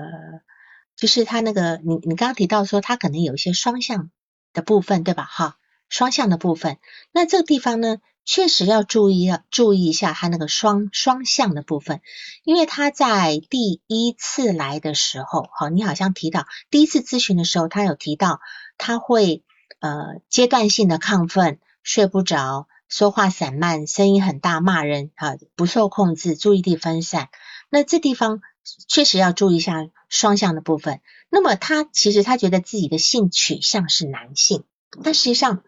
[0.96, 4.12] 就是他那个，你你刚刚提到说他可能有一些双向
[4.52, 5.24] 的部分，对吧？
[5.24, 5.56] 哈，
[5.88, 6.78] 双向的部分，
[7.10, 12.00] 那这个地方呢，确实要注意，要注意一下他那个双双向的部分，
[12.44, 18.38] 因为他在第一次来的时候，哈，你好像提到第一次咨询的时候，他有提到
[18.78, 19.42] 他会
[19.80, 27.28] 呃阶段性的亢奋，睡不着，说话散漫，声音很大，骂人，啊，不受控制，注意力分散，
[27.68, 28.40] 那这地方。
[28.88, 31.02] 确实要注意一下双向的部分。
[31.28, 34.64] 那么他其实他觉得自己的性取向是男性，
[35.02, 35.62] 但实际上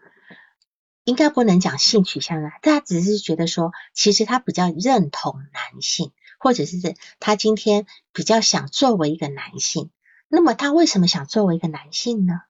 [1.03, 9.91] 应该不能讲性取向啊，他只是觉得说，其实他比较认同男性，或者是他今天比较想作为一个男性。
[10.27, 12.41] 那么他为什么想作为一个男性呢？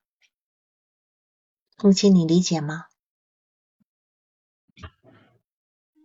[1.75, 2.85] 父亲，你理解吗？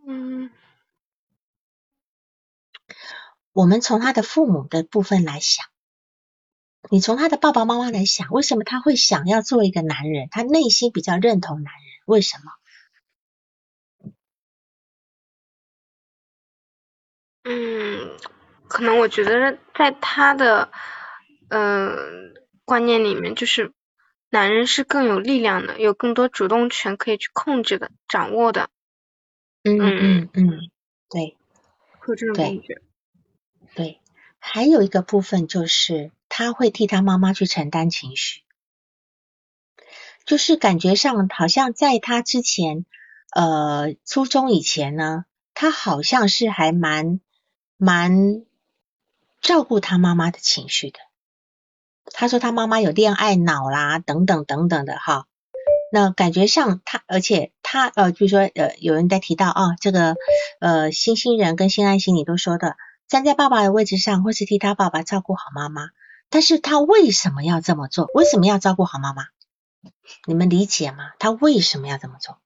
[0.07, 0.51] 嗯。
[3.53, 5.67] 我们从他的父母的部分来想，
[6.91, 10.29] 你从他的爸爸妈妈来想，为什么他会想要做一个男人？
[10.31, 12.53] 他内心比较认同男人，为什么？
[17.45, 18.17] 嗯，
[18.69, 20.73] 可能我觉得在他的
[21.51, 22.35] 嗯
[22.65, 23.75] 观念里面，就是
[24.31, 28.71] 男人是更有力量的，有更多主动权可以去控制的、掌握的。
[29.65, 30.71] 嗯嗯嗯，
[31.09, 31.37] 对，
[32.01, 32.83] 会这种感觉。
[33.75, 34.01] 对，
[34.39, 38.43] 还有一个部分就是他会替他妈妈去承担情绪，
[40.25, 42.85] 就是感觉上好像在他之前，
[43.31, 47.21] 呃，初中以前呢，他好像是还蛮
[47.77, 48.45] 蛮
[49.41, 50.99] 照顾他妈妈的情绪的。
[52.13, 55.27] 他说他妈妈有恋爱脑啦，等等等等的哈。
[55.95, 60.17] 那感觉上他，而且他呃，比如说呃，有人在提到啊，这个
[60.59, 62.77] 呃，星星人跟新爱心，你都说的。
[63.09, 65.91] 站在爸爸的位置上，或是替他爸爸照顾好妈妈，
[66.31, 68.09] 但是他为什么要这么做？
[68.15, 69.25] 为什么要照顾好妈妈？
[70.27, 71.11] 你们理解吗？
[71.19, 72.39] 他为什么要这么做？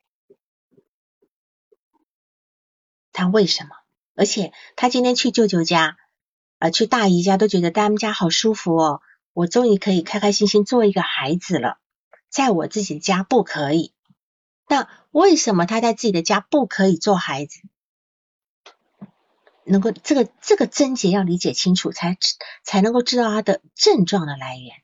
[3.13, 3.71] 他为什么？
[4.17, 5.97] 而且他今天去舅舅家，
[6.59, 9.03] 呃，去大姨家，都觉得他们家好舒服哦。
[9.35, 11.79] 我终于可以开开心心做一个孩子了，
[12.29, 13.93] 在我自己家不可以。
[14.69, 17.61] 那为什么他在自己的家不可以做孩子？
[19.69, 22.17] 能够这个这个症结要理解清楚，才
[22.63, 24.83] 才能够知道他的症状的来源。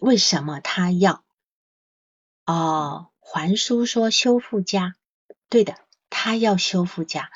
[0.00, 1.24] 为什么他要？
[2.46, 4.94] 哦，还书说修复家，
[5.48, 5.76] 对的，
[6.08, 7.30] 他要修复家，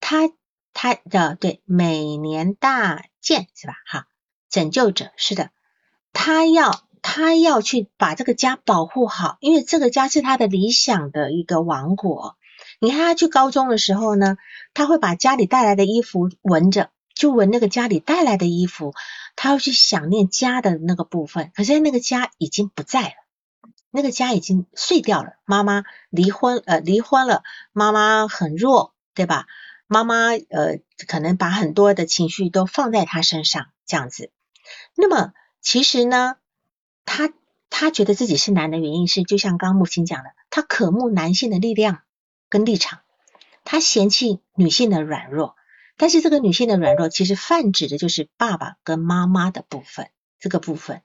[0.00, 0.32] 他
[0.72, 3.74] 他的对每年大建是吧？
[3.86, 4.08] 哈，
[4.48, 5.50] 拯救者是的，
[6.14, 12.38] 他要他要去把这个家保护好，因为这个家是他的理想的一个王国。
[12.80, 14.38] 你看他去高中的时候呢，
[14.72, 18.94] 他会把家里带来的衣服闻着，就闻那个家里带来的衣服，
[19.36, 21.52] 他会去想念家的那个部分。
[21.54, 23.14] 可是那个家已经不在了，
[23.90, 25.34] 那个家已经碎掉了。
[25.44, 27.42] 妈妈离婚，呃，离婚了，
[27.72, 29.46] 妈妈很弱，对吧？
[29.86, 34.30] 妈妈呃，可能把很多的情绪都放在他身上，这样子。
[34.96, 35.32] 那么
[35.64, 36.36] 其实呢，
[37.04, 37.32] 他
[37.70, 42.02] 他觉得自己是男的原因是，就像刚木星讲的，他渴慕男性的力量。
[42.50, 43.00] 跟立场，
[43.64, 45.56] 他嫌弃女性的软弱，
[45.96, 51.02] 但是这个女性的软弱其实泛指的就是爸爸跟妈妈的部分，这个部分。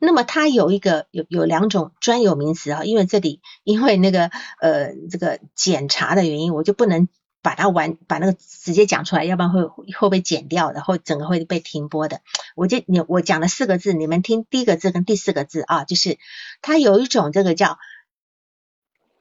[0.00, 7.08] 那么它有一个有有两种专有名词啊，因为这里因为那个呃这个检查的原因，我就不能
[7.42, 12.20] 把它完把那个直接讲出来，要不然会会被剪掉的，或整个会被停播的。
[12.54, 16.18] 我就你我讲了四个字，你们听第一个字跟第四个字啊，就是
[16.60, 17.78] 它有一种这个叫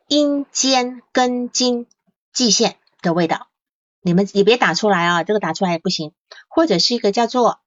[0.07, 1.87] 阴间根茎
[2.31, 3.47] 蓟线的味道，
[4.01, 6.13] 你们也别打出来啊，这个打出来也不行，
[6.47, 7.59] 或者是一个叫做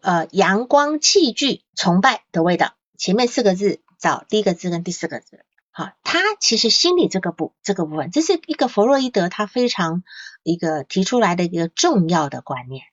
[0.00, 5.44] 呃阳光器具崇拜的味道，前面四个字找第一个字跟第四个字。
[5.78, 10.04] 好，他其实心理这个部这个部分，这是一个弗洛伊德他非常
[10.42, 12.84] 一个提出来的一个重要的观念。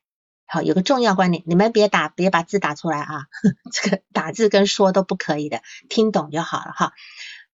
[0.44, 3.24] 好，有个重要观念，你们别打，别把字打出来啊，
[3.72, 6.92] 这个打字跟说都不可以的，听懂就好了哈。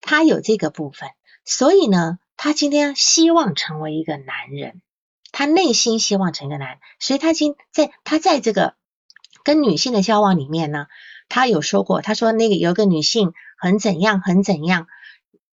[0.01, 1.11] 他有这个部分，
[1.45, 4.83] 所以呢，他今天希望成为一个男人，
[5.31, 8.75] 他内心希望成一个男人，所以他今在他在这个
[9.45, 10.89] 跟女性的交往里面呢，
[11.29, 14.89] 他有说过，他说那个有个女性很怎样，很怎样。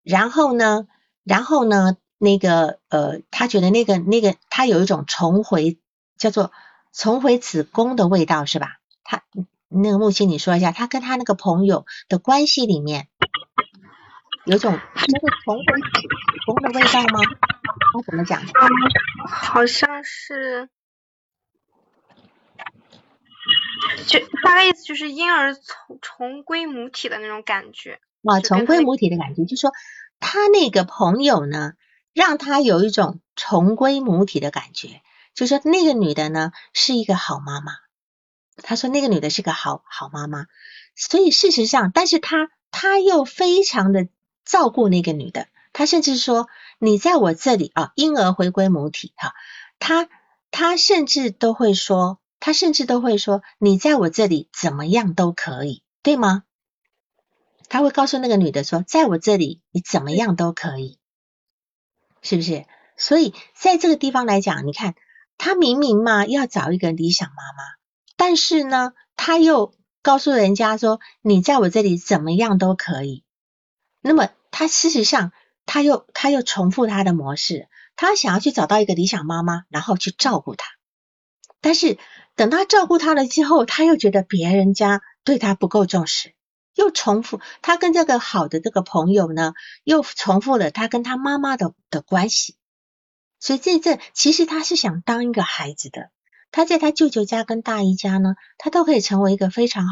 [0.08, 0.88] 然后呢，
[1.26, 5.80] 然后呢，那个呃，他觉得那个那个他有一种重回
[6.18, 6.54] 叫做
[6.94, 8.78] 重回子宫的味道是吧？
[9.04, 9.24] 他
[9.68, 13.10] 那个木青，你说一下，他跟他那个朋友的关系里面
[14.46, 16.08] 有种那个重回子
[16.46, 17.20] 宫的味道吗？
[17.94, 18.42] 他怎么讲？
[19.30, 20.70] 好像是，
[24.08, 28.00] 就大概意思就是婴儿重重归母体的那种感觉。
[28.30, 29.72] 啊，重归母体的感觉，就说
[30.20, 31.74] 他那个朋友呢，
[32.14, 35.02] 让他有一种重归母体的感觉，
[35.34, 37.74] 就说那个女的呢是一个好妈妈，
[38.58, 40.46] 他说那个女的是个好好妈妈，
[40.96, 44.08] 所以事实上，但是他他又非常的
[44.46, 46.48] 照顾那个女的，他甚至说
[46.80, 49.34] 你在我这里啊，婴儿回归母体哈，
[49.80, 50.10] 他
[50.50, 56.44] 他甚至都会说，他甚至都会说你在我这里怎么样都可以，对吗？
[57.70, 61.00] 他会告诉那个女的说，在我这里你怎么样都可以，
[62.22, 62.66] 是不是？
[62.98, 64.96] 所以在这个地方来讲，你看
[65.38, 67.64] 他明明嘛要找一个理想妈妈，
[68.16, 73.24] 但是呢，他又告诉人家说，你在我这里怎么样都可以。
[74.02, 75.32] 那么他事实上
[75.66, 80.66] 他又他又重复他的模式，他想要去找到一个理想妈妈，然后去照顾他。
[81.60, 81.98] 但是
[82.36, 86.34] 等他照顾他了之后，他又觉得别人家对他不够重视。
[86.78, 89.54] 又重复他跟这个好的这个朋友呢，
[89.84, 92.56] 又重复了他跟他妈妈的的关系，
[93.40, 96.12] 所以这这其实他是想当一个孩子的，
[96.52, 99.86] 他在他舅舅家跟大姨家呢，他都可以成为一个非常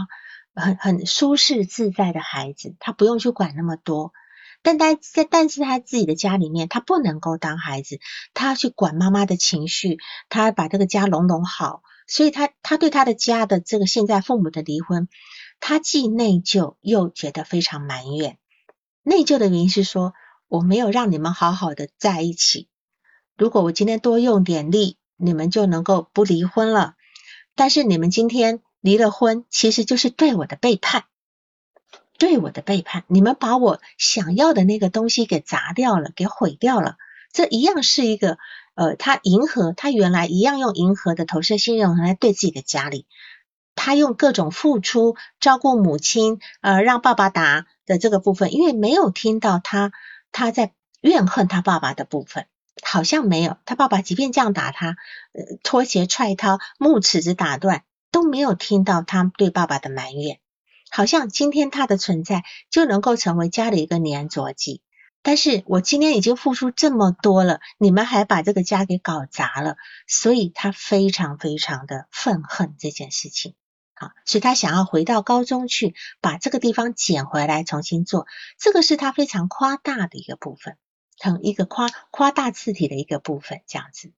[0.53, 4.13] 很很舒适自在的孩子，他不用去管那么多。
[4.61, 7.99] 但他在但是他自己的家里面，他不能够当孩子，
[8.33, 9.97] 他要去管妈妈的情绪，
[10.29, 15.07] 他要把这个家拢拢好，所以他他对他的家的这个现在父母的离婚。
[15.59, 18.37] 他既内疚又觉得非常埋怨。
[19.03, 20.13] 内疚的原因是说，
[20.47, 22.67] 我没有让你们好好的在一起。
[23.37, 26.95] 如果我今天多用点力，你们就能够不离婚了。
[27.55, 31.05] 但是你们今天离了婚，其实就是对我的背叛，
[32.17, 33.03] 对我的背叛。
[33.07, 36.97] 你们把我想要的那个东西给砸掉了，给毁掉了。
[37.31, 38.37] 这一样是一个
[38.75, 43.05] 呃，他迎合他原来一样用迎合的投射信任来对自己的家里。
[43.75, 49.91] 他用各种付出照顾母亲，呃，让爸爸打的这个部分，因为没有听到他
[50.31, 52.47] 他在怨恨他爸爸的部分，
[52.81, 53.57] 好像没有。
[53.65, 54.97] 他爸爸即便这样打他，
[55.33, 60.39] 呃，拖鞋踹他，木尺子打断，都没有听到他对爸爸的埋怨。
[60.89, 64.81] 好像今天他的存在就能够成为家里一个粘着剂。
[65.21, 69.75] 但是我今天已经付出这么多了，你们还把这个家给搞砸了，
[70.07, 73.55] 所以他非常非常的愤恨这件事情。
[74.25, 78.27] 所以他想要回到高中去，把这个地方捡回来重新做，
[78.57, 80.77] 这个是他非常夸大的一个部分，
[81.19, 84.11] 很一个夸夸大字体的一个部分，这样子。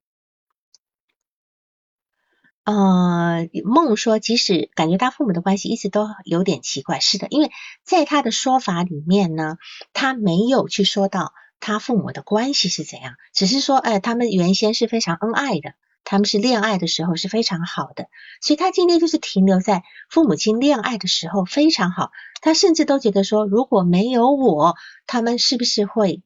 [2.64, 7.50] 呃，梦说，即使感觉他父母的关系一直都有点奇怪，是的，因为
[7.84, 9.58] 在他的说法里面呢，
[9.94, 15.76] 他没有去说到他父母的关系是怎样，只是说，哎，他们原先是非常恩爱的。
[16.10, 18.08] 他们是恋爱的时候是非常好的，
[18.40, 22.12] 所以他今天就是停留在父母亲恋爱的时候非常好。
[22.40, 26.24] 他甚至都觉得说，如果没有我，他们是不是会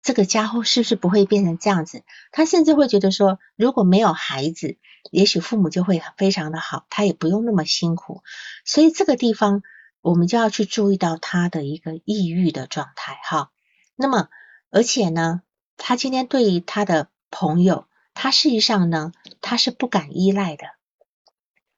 [0.00, 2.04] 这个家伙是不是不会变成这样子？
[2.30, 4.78] 他甚至会觉得说，如果没有孩子，
[5.10, 8.22] 也许父母就会非常的好，他也不用那么辛苦。
[8.64, 9.62] 所以这个地方
[10.02, 13.50] 我们就要去注意到他的一个抑郁的状态哈。
[13.96, 14.28] 那么
[14.70, 15.42] 而且呢，
[15.76, 17.86] 他今天对于他的朋友。
[18.18, 19.12] 他事实上呢，
[19.42, 20.64] 他是不敢依赖的，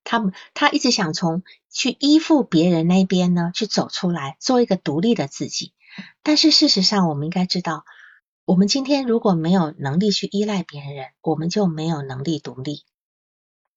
[0.04, 0.22] 他
[0.54, 5.74] 他一直想从去依附别人那边呢去走出来，做一个独立的自己。
[6.22, 7.84] 但是事实上，我们应该知道，
[8.44, 12.84] 我们今天如果没有能力去依赖别人，我们就没有能力独立。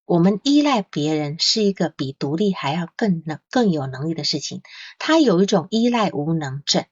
[0.06, 4.62] 我们依赖别人是一个比独立还要更能更有能力的事情。
[5.00, 6.86] 他有一种依赖无能症，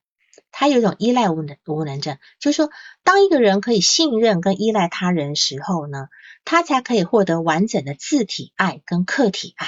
[0.51, 2.69] 他有一种依赖无能无能症，就是说，
[3.03, 6.07] 当一个人可以信任跟依赖他人时候呢，
[6.45, 9.67] 他才可以获得完整的自体爱跟客体爱。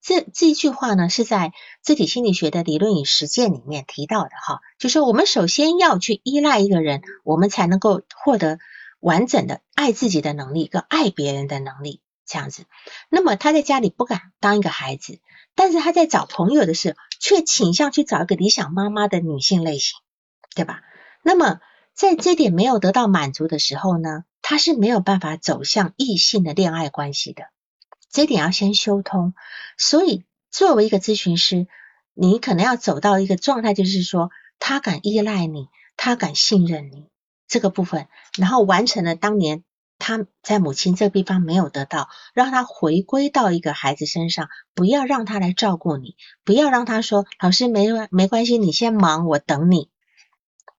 [0.00, 8.58] 这这一句话呢，是在自体心理学的理论与实践里面提到的哈，就是我们首先要去依赖一个人，我们才能够获得
[8.98, 12.64] 完整的爱自己的能力跟爱别人的能力这样子。
[13.10, 15.20] 那么他在家里不敢当一个孩子，
[15.54, 20.00] 但是他在找朋友的时候，却倾向去找一个理想妈妈的女性类型，
[20.54, 20.82] 对吧？
[21.22, 21.60] 那么
[21.94, 27.44] 在这点没有得到满足的时候呢，他是没有办法走向异性的恋爱关系的。
[28.10, 29.34] 这点要先修通，
[29.78, 31.66] 所以作为一个咨询师，
[32.12, 37.06] 你可能要走到一个状态，就是说他敢依赖你，他敢信任你
[37.48, 39.64] 这个部分，然后完成了当年
[39.98, 49.90] 他在母亲这个地方没有得到，让他回归到一个孩子身上，不要让他来照顾你，不要让他说老师没没关系，你先忙，我等你。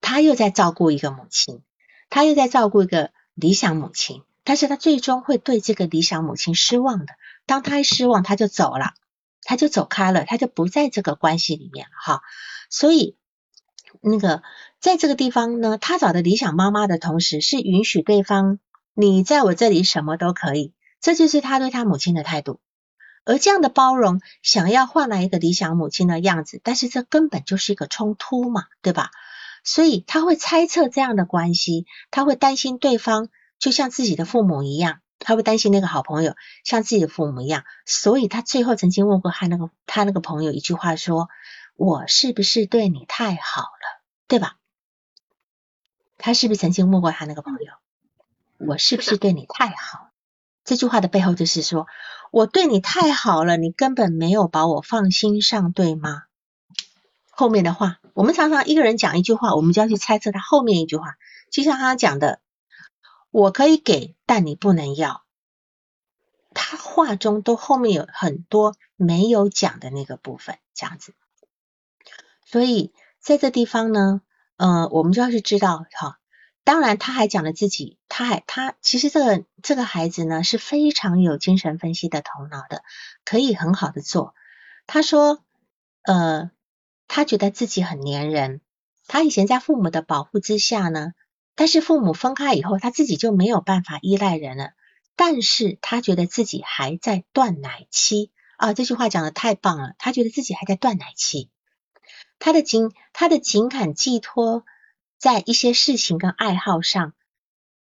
[0.03, 1.61] 他又在照顾一个母亲，
[2.09, 4.21] 他又在照顾一个理想母亲。
[4.43, 7.13] 但是他最终会对这个理想母亲失望的。
[7.45, 8.91] 当他一失望，他就走了，
[9.41, 12.21] 他就走开了，他就不在这个关系里面了哈。
[12.69, 13.15] 所以，
[14.01, 14.43] 那个
[14.81, 18.59] 在这个地方呢，他找的理想妈妈的同时，是允许对方
[18.93, 22.59] 你在我这里什么都可以，这就是他对他母亲的态度。
[23.23, 29.09] 而这样的包容，想要换来一个理想母亲的样子，但是这根本就是一个冲突嘛，对吧？
[29.64, 33.30] 所以他会猜测这样的关系，他会担心对方。
[33.59, 36.36] 就像自己的父母一样，他会担心那个好朋友
[36.66, 41.30] 像自己的父母一样，所以他最后曾经问过他那个他那个朋友一句话说
[41.78, 44.57] ：“我是不是对你太好了，对吧？”
[46.20, 47.72] 他是不是曾经问过他那个朋友
[48.68, 50.09] ：“我是不是对你太好？”
[50.66, 51.88] 这句话的背后就是说
[52.32, 56.24] 我对你太好了，你根本没有把我放心上，对吗？
[57.32, 61.16] 后面的话，我们常常一个人讲一句话，我们就要去猜测他后面一句话，
[61.51, 62.39] 就像他讲的。
[63.32, 65.24] 我可以给，但你不能要。
[66.53, 71.16] 他话中都后面有很多没有讲的那个部分，这样子。
[72.45, 74.22] 所以在这地方呢，
[74.57, 76.20] 呃，我们就要去知道哈。
[76.64, 82.84] 当然，他还讲了自己，他还他其实这个这个孩子呢是非常有精神分析的头脑的，
[83.26, 84.36] 可以很好的做。
[84.86, 85.43] 他说，
[86.03, 86.51] 呃，
[87.16, 88.59] 他觉得自己很粘人，
[89.05, 91.11] 他以前在父母的保护之下呢。
[91.53, 94.72] 但是父母分开以后，他自己就没有办法依赖人了。
[95.16, 99.93] 但是他觉得自己还在断奶期啊，这句话讲的太棒了。
[99.99, 101.51] 他觉得自己还在断奶期，
[102.39, 104.66] 他的情他的情感寄托
[105.20, 107.14] 在一些事情跟爱好上，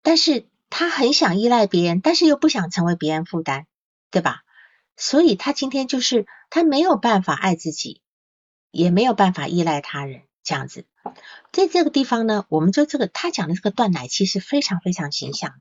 [0.04, 3.66] 但是他很想依赖别人，但是又不想成为别人负担，
[4.12, 4.42] 对吧？
[4.96, 8.00] 所以他今天就是他没有办法爱自己，
[8.76, 10.22] 也没有办法依赖他人。
[10.42, 10.86] 这样子，
[11.50, 15.58] 在这个地方呢，我们就这个他讲的这个断奶期是非常非常形象的。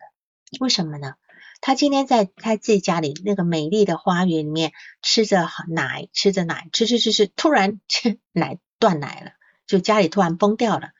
[0.60, 1.16] 为什么呢？
[1.60, 9.32] 他今天在他自己家里那个美丽的花园里面吃着奶，吃着奶，吃吃吃吃，突然吃奶断奶了，
[9.66, 10.92] 就家里突然崩掉了，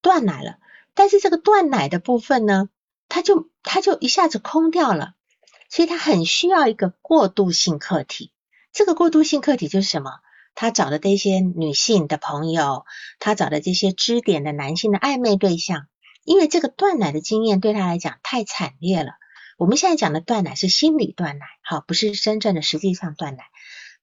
[0.00, 0.56] 断奶了。
[0.94, 2.70] 但是这个断奶的部分呢，
[3.10, 5.12] 他就他就一下子空掉了，
[5.68, 8.32] 所以他很需要一个过渡性客体。
[8.72, 10.20] 这个过渡性客体就是什么？
[10.56, 12.84] 他找的这些女性的朋友，
[13.18, 15.88] 他找的这些支点的男性的暧昧对象，
[16.24, 19.14] 因为这个断奶的经验对他来讲太惨烈了。
[19.58, 23.44] 我们现在讲的断奶是心理断奶，好，不是真正的实际上断奶。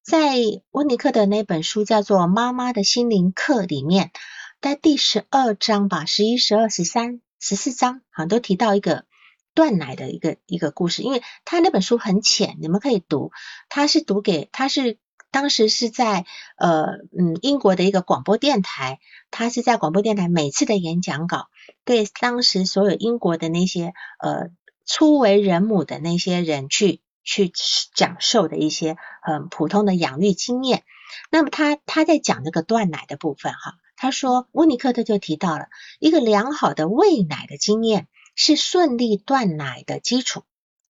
[0.04, 0.36] 在
[0.72, 4.12] 温尼克的那本书叫做《妈妈的心灵课》里面，
[4.60, 9.06] 在第十二章吧，十一、十二、十三、十四章，好像都提到一个
[9.54, 11.02] 断奶的一个一个故事。
[11.02, 13.32] 因为他那本书很浅，你们可以读，
[13.70, 14.97] 他是读给他是。
[15.32, 16.26] 当时是在
[16.58, 19.00] 呃嗯英国的一个广播电台，
[19.32, 21.48] 他是在广播电台每次的演讲稿，
[21.86, 24.50] 对当时所有英国的那些呃
[24.86, 27.52] 初为人母的那些人去去
[27.96, 30.84] 讲授的一些很普通的养育经验。
[31.30, 35.68] 那么他他在讲这个断奶的部分哈，他说温尼克特就提到了
[36.00, 40.44] 一个良好的喂奶的经验是顺利断奶的基础。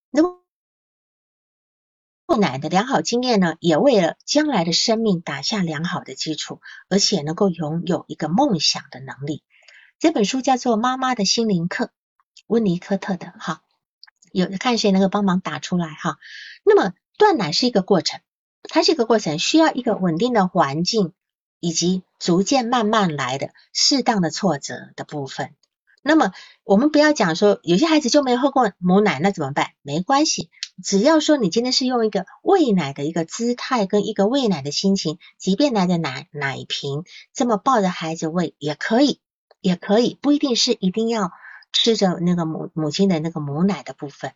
[0.10, 0.41] 那么
[2.32, 9.44] 断奶的良好经验呢，也为了将来的生命打下良好的基础，而且能够拥有一个梦想的能力。
[10.00, 11.86] 这本书叫做《妈妈的心灵课》，
[12.48, 13.64] 温尼科特的哈，
[14.32, 16.20] 有看谁能够帮忙打出来哈。
[16.64, 18.22] 那么断奶是一个过程，
[18.64, 21.12] 它是一个过程，需要一个稳定的环境，
[21.60, 25.54] 以及逐渐慢慢来的适当的挫折的部分。
[26.02, 26.32] 那么
[26.64, 29.72] 我们不要讲说有些孩子就没喝过母奶，那怎么办？
[29.82, 30.50] 没关系，
[30.84, 39.20] 只要说你今天是用一个喂奶的一个姿态跟一个喂奶的心情，即便拿着奶奶瓶这么抱着孩子喂也可以，
[39.62, 41.32] 也可以，不一定是一定要
[41.72, 44.34] 吃着那个母母亲的那个母奶的部分。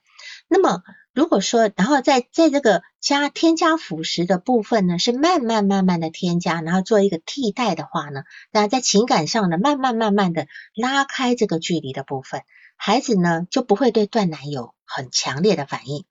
[0.48, 12.44] 那么如果说，然后在在这个加添加辅食的部分呢，是慢慢慢慢的添加，然后做一个替代的话呢，那在情感上呢，慢慢慢慢的拉开这个距离的部分，
[12.76, 16.06] 孩子呢就不会对断奶有很强烈的反应，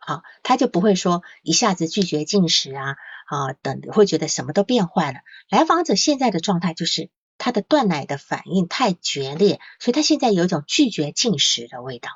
[0.00, 2.96] 好，他就不会说一下子拒绝进食啊
[3.26, 5.20] 啊等，会觉得什么都变坏了。
[5.48, 12.10] 来访者现在的状态就是他的断奶的反应太决裂，所以他现在有一种拒绝进食的味道。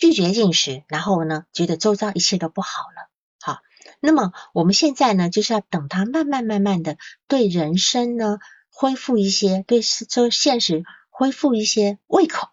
[0.00, 3.10] 拒绝进食，然后呢，觉得周遭一切都不好了。
[3.38, 3.60] 好，
[4.00, 6.96] 那么我们现在呢，就是要等他慢慢慢慢的
[7.28, 8.38] 对人生呢
[8.70, 12.48] 恢复一些，对这现实恢复一些胃口，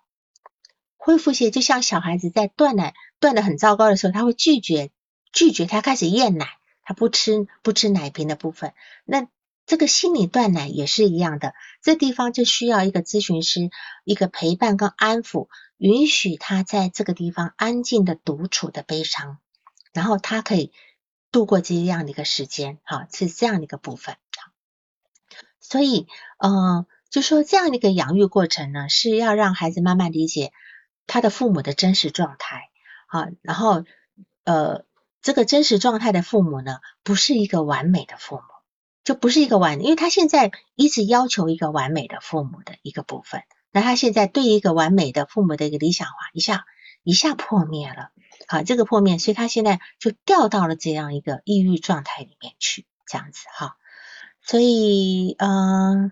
[0.98, 4.91] 恢复一些，就像小孩子在断奶断的很糟糕的时候，他会拒绝
[5.32, 6.50] 拒绝，他开始厌奶，
[6.84, 8.74] 他不吃不吃奶瓶的部分。
[9.06, 9.26] 那
[9.68, 11.53] 这个心理断奶也是一样的，
[11.84, 13.70] 这地方就需要一个咨询师
[14.03, 15.49] 一个陪伴跟安抚。
[15.78, 19.38] 允许他在这个地方安静的独处的悲伤，
[19.93, 20.72] 然后他可以
[21.32, 24.15] 度过这样的一个时间，好，是这样的一个部分。
[25.59, 26.07] 所以，
[26.39, 30.51] 嗯，就说这样的一个养育过程呢，是要让孩子慢慢理解
[31.05, 32.70] 他的父母的真实状态，
[33.05, 33.84] 啊，然后，
[34.45, 34.86] 呃，
[35.22, 38.41] 这个真实状态的父母呢，不是一个完美的父母，
[39.08, 43.41] 就不是一个完，因为他现在一直要求一个完美的父母的一个部分。
[43.72, 46.66] 那他现在对一个完美的父母的一个理想化，一下
[47.03, 48.12] 一下破灭了，
[48.49, 53.78] 好，这个破灭，所以他现在就掉到了这样一个抑郁状态里面去，这样子哈，
[54.41, 56.12] 所以嗯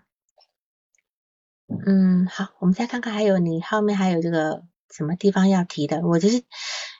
[1.85, 6.45] 嗯，好，我们再看看还有你后面还有这个什么地方要提的，我就是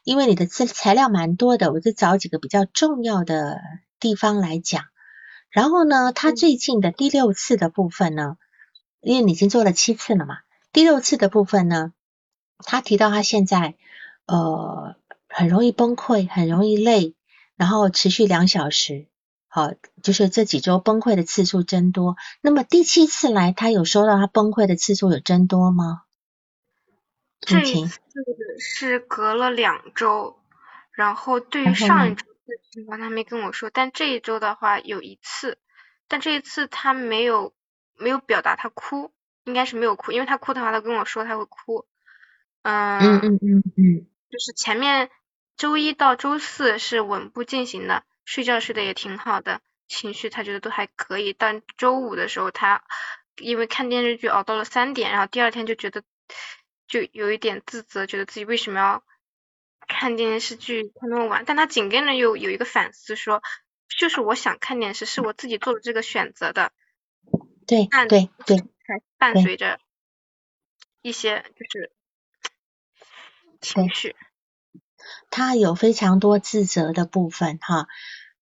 [0.04, 3.62] 因为你的资材料蛮多的，我就找几个比较重要的
[4.02, 4.84] 地方来讲，
[5.56, 8.36] 然后呢，他最近的第六次的部分呢，
[9.00, 10.40] 因为你已经做了七次了嘛。
[10.74, 11.94] 第六次的部分呢，
[12.58, 13.76] 他提到他现在
[14.26, 14.98] 呃
[15.30, 17.16] 很容易崩溃，很容易累，
[17.56, 19.08] 然后持续两小时，
[19.48, 19.72] 好，
[20.04, 22.18] 就是这几周崩溃的次数增多。
[22.42, 26.02] 那么第七次来，他有收到他崩溃的次数有增多吗？
[27.40, 28.02] 这一次
[28.60, 30.38] 是隔了两周，
[30.92, 35.58] 然后对于上一周的情况他没跟我说，但这一周的话有一次，
[36.08, 37.54] 但这一次他没有
[37.98, 39.14] 没有表达他哭。
[39.48, 41.86] 应该是没有哭，因为他哭的话，他跟我说他会哭。
[42.64, 45.12] 嗯嗯嗯嗯嗯，就是前面
[45.56, 51.32] 周一到周四是稳步进行的，睡觉睡得也挺好的，情绪他觉得都还可以。
[51.32, 52.82] 但周五的时候，他
[53.38, 56.02] 因为看电视剧熬到了三点，然后第二天就觉得
[56.88, 59.04] 就有一点自责，觉得自己为什么要
[59.88, 61.44] 看电视剧看那么晚。
[61.46, 63.42] 但他紧跟着又有一个反思，说
[64.00, 66.72] 就是我想看电视，是我自己做的这个选择的。
[67.66, 68.58] 对对对。
[68.88, 69.80] 还伴随着
[71.02, 71.92] 一些就是
[73.60, 74.16] 情绪，
[75.32, 77.88] 他有非常多自责的部分哈，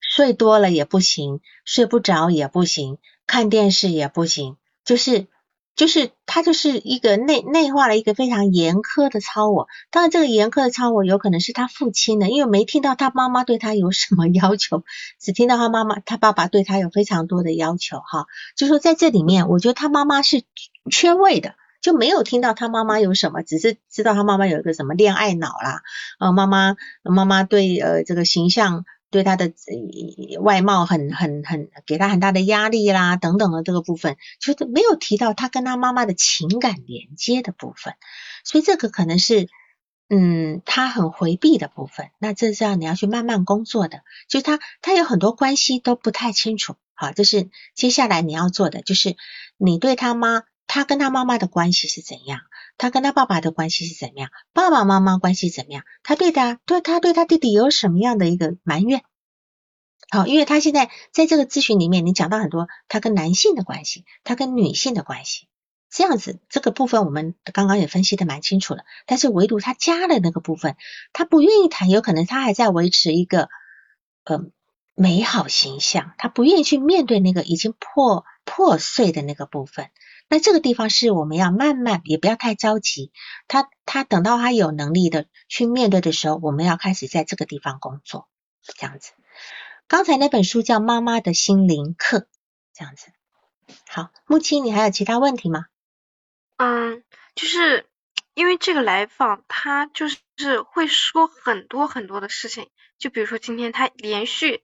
[0.02, 5.28] 睡多了也不行，睡不着也不行，看电视也不行，就是
[5.76, 9.68] 就是他就是一个内内化了一个非常严苛的超我。
[9.92, 14.84] 当然，这个严苛的超我有可能是他父亲的，因为没听到他妈妈对他有什么 要求，
[15.20, 18.28] 只听到他妈妈他爸爸对他有非常多的要求哈。
[18.56, 20.44] 就说在这里面，我觉得他妈妈是
[20.92, 25.82] 缺位的，就没有听到他妈妈有什么，只是知道他妈妈有一个什么恋爱脑啦，
[26.20, 28.86] 呃，妈妈妈妈对呃这个形象。
[29.14, 29.54] 对他的
[30.42, 37.94] 外貌很很很给他很大的压力啦，等等的这个部分，就是没有提到他跟他妈妈的情感连接的部分，
[38.44, 39.48] 所以这个可能是
[40.10, 42.10] 嗯他很回避的部分。
[42.18, 49.16] 那这是要你要去慢慢工作的，就他他有很多关系都不太清楚，好，这是接下来你要做的，就是
[49.58, 52.40] 你对他妈，他跟他妈妈的关系是怎样。
[52.78, 54.30] 他跟他爸爸的关系是怎么样？
[54.54, 55.84] 爸爸妈妈关系怎么样？
[56.04, 59.04] 他对他对他对他弟弟有什么样的一个埋怨？
[60.10, 65.48] 好，因为他现在在这个咨询里面，你讲到很多他跟男性的关系，他跟女性的关系，
[65.90, 68.84] 这样子这个部分我们刚刚也分析的蛮清楚了。
[69.06, 70.76] 但是唯独他家的那个部分，
[71.14, 73.50] 他不愿意谈，有可能他还在维持一个
[74.24, 74.46] 呃
[74.94, 79.90] 美好形象，他不愿意去面对那个已经破破碎的那个部分。
[80.34, 83.12] 那这个地方是我们要慢慢，也不要太着急。
[83.48, 88.28] 他他等到他有能力的去面对的时候，我们要开始在这个地方工作，
[88.64, 89.12] 这样子。
[89.88, 92.18] 刚才那本书叫《妈妈的心灵课》，
[92.74, 93.12] 这样子。
[93.88, 95.68] 好，木青，你还有其他问题吗？
[96.58, 97.04] 嗯，
[97.36, 97.88] 就是
[98.34, 104.64] 因为这个来访他就是会说很多很多的事情，就比如说今天他连续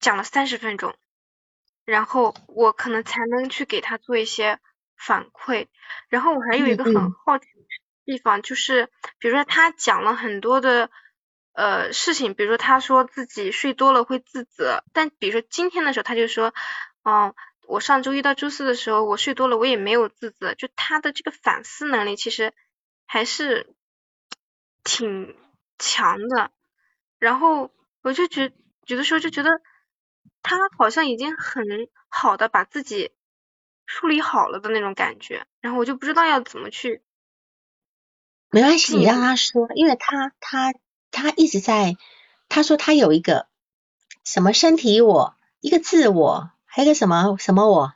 [0.00, 0.96] 讲了三十分钟，
[1.84, 4.58] 然后我可能才能去给他做一些
[5.06, 5.66] 反馈。
[6.08, 7.62] 然后我还有一个很好奇的
[8.04, 8.88] 地方，就是
[9.18, 10.90] 比如说他讲了很多的
[11.52, 16.54] 呃事情，比如说他说自己睡多了会自责，但比如说今天的时候他就说，
[17.04, 17.34] 嗯。
[17.68, 20.52] 我上周一到周四的时候，我睡多了，我也没有自责。
[20.54, 22.52] 就他的这个反思能力，其实
[23.06, 23.72] 还是
[24.82, 25.34] 挺
[25.78, 26.50] 强的。
[27.20, 27.70] 然后
[28.02, 28.52] 我就觉
[28.84, 29.62] 有的时候就觉得
[30.42, 31.64] 他好像已经很
[32.08, 33.12] 好的把自己
[33.92, 35.46] 梳理好了的那种感觉。
[35.60, 37.02] 然后我就不知道要怎么去。
[38.50, 40.72] 没关系，你让他说，因为他他
[41.10, 41.96] 他一直在
[42.48, 43.46] 他说他有一个
[44.24, 46.50] 什么身体我一个自我。
[46.74, 47.92] 还有个什么什么我，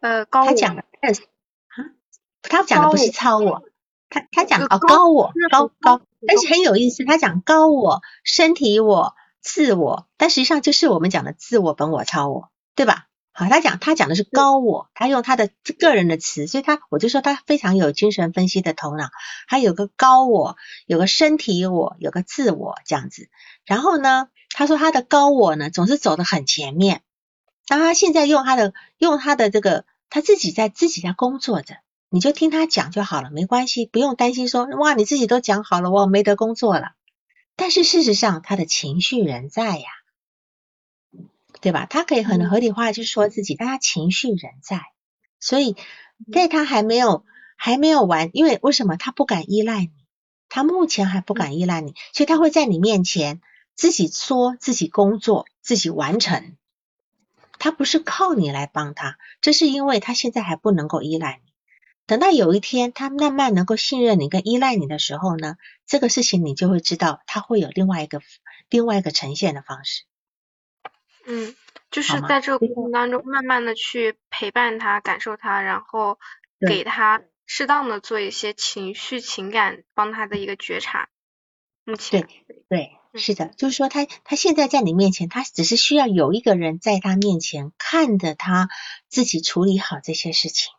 [0.00, 1.94] 呃，高他讲的啊，
[2.42, 3.62] 他讲的不是超我，
[4.08, 13.05] 他他讲哦高我高高，但是很有意思，他讲高我身体我自我，但实际上就是我们讲的自我本我超我，对吧？
[13.38, 19.10] 好，他讲他讲的是高我，他用他的个人的词，所以他我就说他非常有精神分析的头脑，
[19.46, 20.56] 他有个高我，
[20.86, 23.28] 有个身体我，有个自我这样子。
[23.66, 27.02] 然后呢，他说他的高我呢总是走得很前面。
[27.66, 31.74] 当他现在用他的用他的这个，他自己在自己在工作着，
[32.08, 36.92] 你就听他讲就好了，没关系，不用担心说哇你自己都讲好了，我没得工作了。
[37.54, 39.88] 但是事实上他的情绪仍在呀，
[41.60, 41.86] 对吧？
[41.88, 44.82] 他可以很合理化去说自己，但他情绪仍在，
[45.40, 45.76] 所以
[46.32, 47.24] 在他还没有
[47.56, 49.90] 还没有完，因为为什么他不敢依赖你？
[50.48, 53.40] 他目前还不敢依赖你，所以他会在你面前
[53.74, 56.56] 自己说自己工作，自己完成。
[57.58, 61.52] 他不是靠你来帮他，这是因为他现在还不能够依赖你。
[62.06, 65.56] 等到有一天他慢慢能够信任你跟依赖你的时候呢，
[65.86, 68.20] 这个事情你就会知道他会有另外一个
[68.68, 70.04] 另外一个呈现的方式。
[71.26, 71.54] 嗯，
[71.90, 76.18] 就是在这个过程当中，慢慢的去陪伴他，感受他，然后
[76.66, 81.08] 给他适当的做一些情绪情感帮他的一个觉察。
[81.84, 82.90] 目前对对。
[83.18, 88.68] 是的，就是说他他现在在你面前，他只是需要有一个人在他面前看着他
[89.08, 90.70] 自己处理好这些事情。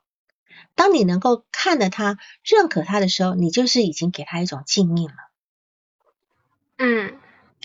[0.76, 5.16] 当你能够看着他、认可他的时候，你就是已经给他一种静谧了。
[6.78, 7.20] 嗯，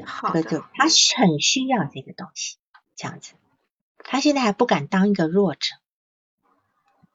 [0.06, 0.64] 好的。
[0.72, 0.84] 他
[1.18, 2.56] 很需要这个东西，
[3.02, 3.32] 这样子。
[3.98, 5.74] 他现在还不敢当一个弱者。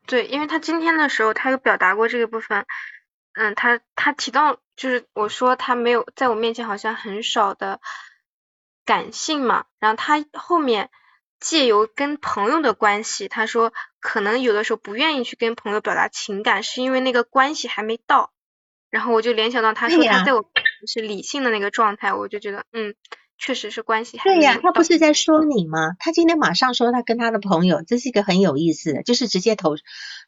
[0.06, 2.66] 对，因为他今天的时候，他有表达过这个部分。
[3.34, 7.80] 嗯，他他提到就是我说他没有在我面前好像很少的
[8.84, 10.90] 感性嘛，然后他后面
[11.40, 18.34] 借由跟朋友的关系，他说可能有的时候不愿意去跟朋友表达情感，是因为那个关系还没到。
[18.90, 20.50] 然后我就联想到他说他在我
[20.86, 22.96] 是理性的那个状态，我就觉得嗯，
[23.38, 25.94] 确实是关系还对呀，他不是在说你吗？
[26.00, 29.76] 他今天马上说他跟他的朋友，这是一个很有意思的，就是直接投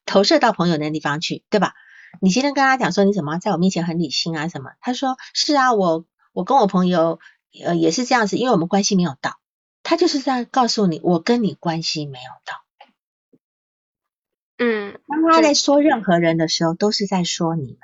[0.05, 1.73] 投射到朋友那地方去，对吧？
[2.21, 4.71] 你今天跟他讲说你怎么在我面前很理性啊什么？
[4.79, 7.19] 他说是啊，我我跟我朋友
[7.63, 9.39] 呃也是这样子，因为我们关系没有到。
[9.81, 12.63] 他就是在告诉你，我跟你关系没有到。
[14.59, 17.79] 嗯，当他在说任何人的时候，都是在说你们。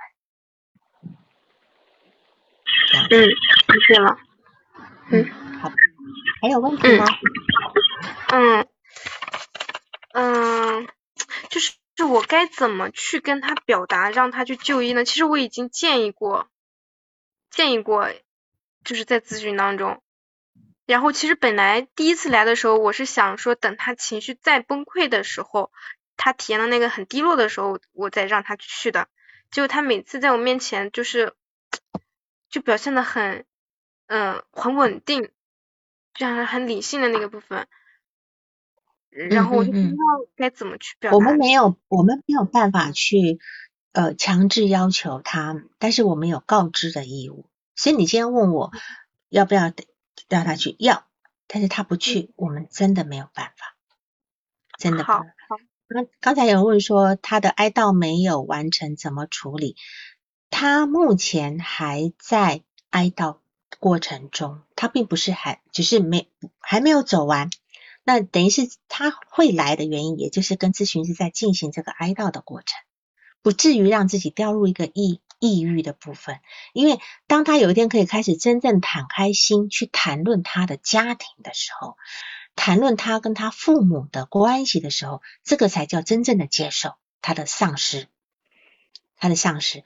[3.10, 3.34] 嗯，理
[3.88, 4.18] 解了。
[5.12, 5.26] 嗯，
[5.62, 5.72] 好，
[6.42, 7.06] 还有问题吗？
[8.30, 8.68] 嗯
[10.14, 10.88] 嗯，
[11.50, 11.74] 就是。
[11.96, 15.06] 就我该怎么去跟他表达，让他去就医呢？
[15.06, 16.50] 其实我已经建议过，
[17.50, 18.12] 建议过，
[18.84, 20.04] 就是在咨询当中。
[20.86, 25.72] 然后其实本来第一次来的时候，我是想说等他情绪再崩溃的时候，
[26.18, 29.08] 他体验到那个很低落的时候，我再让他去的。
[29.50, 31.34] 结果他每次在我面前就是
[32.52, 33.46] 就表现的很
[34.08, 35.24] 嗯很稳定，
[36.14, 37.68] 就像是很理性的那个部分。
[39.10, 39.96] 然后我就不知道
[40.36, 41.16] 该怎么去表达。
[41.16, 43.40] 我们没有，我们没有办法去
[43.94, 47.46] 呃强制要求他，但是我们有告知的义务。
[47.76, 48.72] 所以你今天问我
[49.30, 49.72] 要不要
[50.28, 51.06] 让他去，要，
[51.48, 53.76] 但是他不去，我们真的没有办法，
[54.78, 55.04] 真的。
[55.04, 55.24] 好。
[55.88, 59.78] 刚刚才有人问说他的哀悼没有完成，怎么处理？
[60.50, 63.38] 他目前还在哀悼
[63.86, 67.52] 过程中，他并不是还只是没还没有走完。
[68.04, 72.80] 那等于是他会来的原因，也就是跟咨询师在进行这个哀悼的过程，
[73.44, 76.40] 不至于让自己掉入一个抑抑郁的部分。
[76.74, 81.96] 因为当他有一天可以开始真正坦开心去谈论他的家庭的时候，
[82.56, 88.08] 谈论他跟他父母的关系的时候，这个才叫真正的接受他的丧失。
[89.16, 89.84] 他的丧失，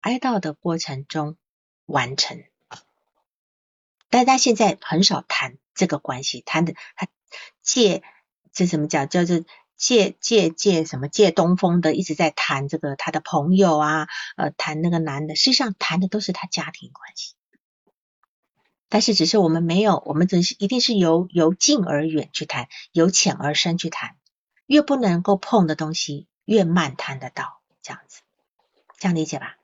[0.00, 1.36] 哀悼的过程中
[1.86, 2.42] 完成。
[4.08, 7.06] 但他现在很少谈这个关系，谈的他
[7.62, 8.02] 借
[8.52, 9.44] 这怎么讲叫做
[9.76, 17.34] 借借借什么借东风的，一直在谈这个他的朋友啊，呃，谈那个男的，实际上谈的都是他家庭关系。
[18.88, 24.16] 但是只是我们没有，我们只是一定是由由近而远去谈，由浅而深去谈，
[24.66, 28.22] 越不能够碰的东西，越慢谈得到，这样子，
[28.98, 29.56] 这样理解吧？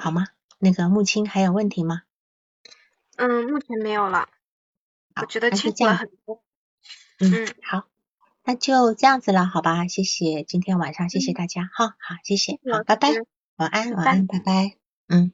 [0.00, 0.26] 好吗？
[0.58, 2.02] 那个木青还有问题吗？
[3.16, 4.28] 嗯，目前没有了。
[5.20, 6.42] 我觉得清楚了很多。
[7.18, 7.84] 嗯，好，
[8.44, 9.86] 那就这样子了，好吧？
[9.86, 13.10] 谢谢，今天晚上谢谢大家，哈，好，谢谢，好，拜拜，
[13.56, 14.76] 晚安，晚安，拜拜，
[15.08, 15.32] 嗯。